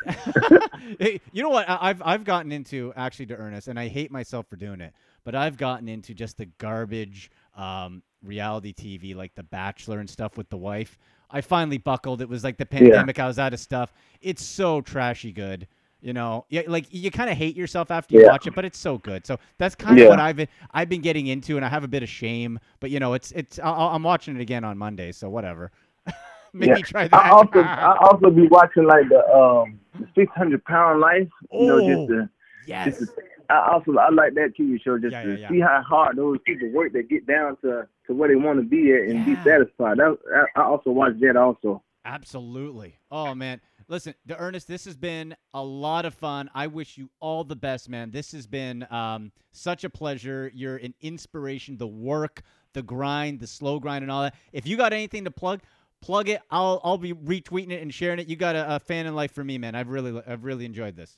you 1.32 1.44
know 1.44 1.50
what? 1.50 1.70
I've 1.70 2.02
I've 2.04 2.24
gotten 2.24 2.52
into 2.52 2.94
actually 2.96 3.28
D'Ernest, 3.28 3.68
and 3.68 3.80
I 3.80 3.88
hate 3.88 4.12
myself 4.12 4.48
for 4.48 4.56
doing 4.56 4.82
it, 4.82 4.94
but 5.24 5.36
I've 5.36 5.58
gotten 5.58 5.88
into 5.88 6.14
just 6.14 6.38
the 6.38 6.46
garbage 6.58 7.32
um, 7.56 8.04
reality 8.24 8.74
TV, 8.74 9.16
like 9.16 9.34
The 9.36 9.44
Bachelor 9.44 10.00
and 10.00 10.10
stuff 10.10 10.38
with 10.38 10.50
the 10.50 10.58
wife. 10.58 10.98
I 11.30 11.42
finally 11.42 11.78
buckled. 11.78 12.22
It 12.22 12.30
was 12.30 12.44
like 12.44 12.58
the 12.58 12.66
pandemic. 12.66 13.18
Yeah. 13.18 13.26
I 13.26 13.28
was 13.28 13.40
out 13.40 13.54
of 13.54 13.60
stuff. 13.60 13.94
It's 14.22 14.44
so 14.44 14.82
trashy 14.82 15.32
good. 15.32 15.68
You 16.02 16.14
know, 16.14 16.46
yeah, 16.50 16.62
like 16.68 16.86
you 16.92 17.10
kind 17.10 17.32
of 17.32 17.38
hate 17.38 17.56
yourself 17.56 17.90
after 17.90 18.14
you 18.14 18.22
yeah. 18.22 18.28
watch 18.28 18.46
it, 18.46 18.54
but 18.54 18.64
it's 18.64 18.78
so 18.78 19.00
good. 19.00 19.26
So 19.26 19.40
that's 19.58 19.74
kind 19.74 19.98
of 19.98 20.04
yeah. 20.04 20.10
what 20.10 20.20
I've 20.20 20.36
been 20.36 20.48
I've 20.72 20.88
been 20.88 21.02
getting 21.02 21.28
into, 21.28 21.56
and 21.56 21.66
I 21.66 21.70
have 21.70 21.84
a 21.84 21.88
bit 21.88 22.04
of 22.04 22.10
shame. 22.10 22.60
But 22.80 22.92
you 22.92 23.00
know, 23.00 23.14
it's 23.14 23.32
it's 23.32 23.58
i 23.58 23.96
am 23.96 24.04
watching 24.04 24.36
it 24.36 24.42
again 24.42 24.64
on 24.64 24.78
Monday, 24.78 25.12
so 25.12 25.30
whatever. 25.30 25.72
Maybe 26.56 26.82
try 26.84 27.08
that. 27.08 27.14
I 27.14 27.30
also 27.30 27.60
I 27.60 27.98
also 28.02 28.30
be 28.30 28.48
watching 28.48 28.86
like 28.86 29.10
the 29.10 29.26
um 29.30 29.80
six 30.16 30.32
hundred 30.34 30.64
pound 30.66 31.02
life. 31.02 31.28
You 31.52 31.68
know, 31.68 31.80
just 31.80 32.00
oh, 32.00 32.08
to, 32.08 32.30
yes. 32.66 33.00
Just 33.00 33.16
to, 33.16 33.22
I 33.50 33.72
also 33.74 33.96
I 33.98 34.10
like 34.10 34.34
that 34.36 34.54
TV 34.60 34.82
show 34.82 34.98
just 34.98 35.14
to 35.14 35.48
see 35.50 35.60
how 35.60 35.84
hard 35.88 36.18
those 36.18 36.38
people 36.46 36.70
work 36.72 36.94
to 36.94 37.04
get 37.04 37.28
down 37.28 37.58
to 37.58 37.88
to 38.08 38.14
where 38.14 38.30
they 38.30 38.36
want 38.36 38.60
to 38.60 38.66
be 38.66 38.94
at 38.94 39.10
and 39.10 39.26
be 39.26 39.36
satisfied. 39.44 39.98
That, 39.98 40.18
I 40.56 40.62
also 40.62 40.92
watch 40.92 41.14
that 41.20 41.36
also. 41.36 41.84
Absolutely. 42.06 42.98
Oh 43.12 43.36
man. 43.36 43.62
Listen, 43.88 44.16
D'Ernest, 44.26 44.68
this 44.68 44.86
has 44.86 44.98
been 44.98 45.36
a 45.54 45.64
lot 45.64 46.06
of 46.06 46.16
fun. 46.16 46.50
I 46.56 46.66
wish 46.66 46.98
you 46.98 47.10
all 47.20 47.44
the 47.44 47.56
best, 47.56 47.88
man. 47.88 48.10
This 48.10 48.32
has 48.32 48.48
been 48.48 48.88
um, 48.90 49.32
such 49.52 49.84
a 49.84 49.92
pleasure. 49.92 50.52
You're 50.56 50.78
an 50.78 50.96
inspiration. 51.02 51.78
The 51.78 51.86
work, 51.86 52.42
the 52.74 52.82
grind, 52.82 53.40
the 53.40 53.48
slow 53.48 53.80
grind, 53.80 54.02
and 54.02 54.12
all 54.12 54.24
that. 54.24 54.34
If 54.52 54.66
you 54.66 54.76
got 54.76 54.92
anything 54.92 55.26
to 55.26 55.32
plug, 55.32 55.62
plug 56.06 56.30
it. 56.30 56.42
I'll 56.52 56.82
I'll 56.84 56.98
be 56.98 57.14
retweeting 57.14 57.72
it 57.72 57.82
and 57.82 57.94
sharing 57.94 58.20
it. 58.20 58.28
You 58.28 58.36
got 58.36 58.56
a, 58.56 58.76
a 58.76 58.80
fan 58.80 59.06
in 59.06 59.16
life 59.16 59.32
for 59.32 59.44
me, 59.44 59.58
man. 59.58 59.76
I've 59.76 59.90
really 59.90 60.22
I've 60.28 60.44
really 60.44 60.66
enjoyed 60.66 60.96
this. 60.96 61.18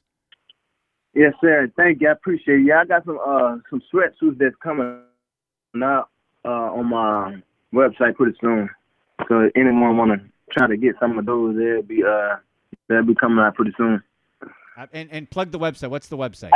Yes, 1.14 1.34
sir. 1.42 1.72
Thank 1.76 2.02
you. 2.02 2.10
I 2.10 2.12
appreciate 2.12 2.60
it. 2.60 2.68
Yeah, 2.68 2.82
I 2.82 2.86
got 2.86 3.06
some 3.06 3.20
uh 3.26 3.58
some 3.70 3.82
sweatsuits 3.94 4.38
that's 4.38 4.56
coming 4.62 5.02
out 5.84 6.10
uh, 6.46 6.50
on 6.50 6.88
my 6.88 7.42
website 7.74 8.16
pretty 8.16 8.38
soon. 8.40 8.70
So 9.28 9.50
anyone 9.56 9.98
want 9.98 10.12
to 10.12 10.22
try 10.58 10.68
to 10.68 10.78
get 10.78 10.96
some 11.00 11.18
of 11.18 11.26
those, 11.26 11.58
they'll 11.58 11.82
be 11.82 12.04
uh 12.04 12.36
That'll 12.88 13.06
be 13.06 13.16
coming 13.16 13.40
out 13.40 13.56
pretty 13.56 13.74
soon. 13.78 14.04
Uh, 14.78 14.86
and 14.94 15.10
and 15.12 15.30
plug 15.30 15.52
the 15.52 15.60
website. 15.60 15.90
What's 15.90 16.08
the 16.08 16.16
website? 16.18 16.52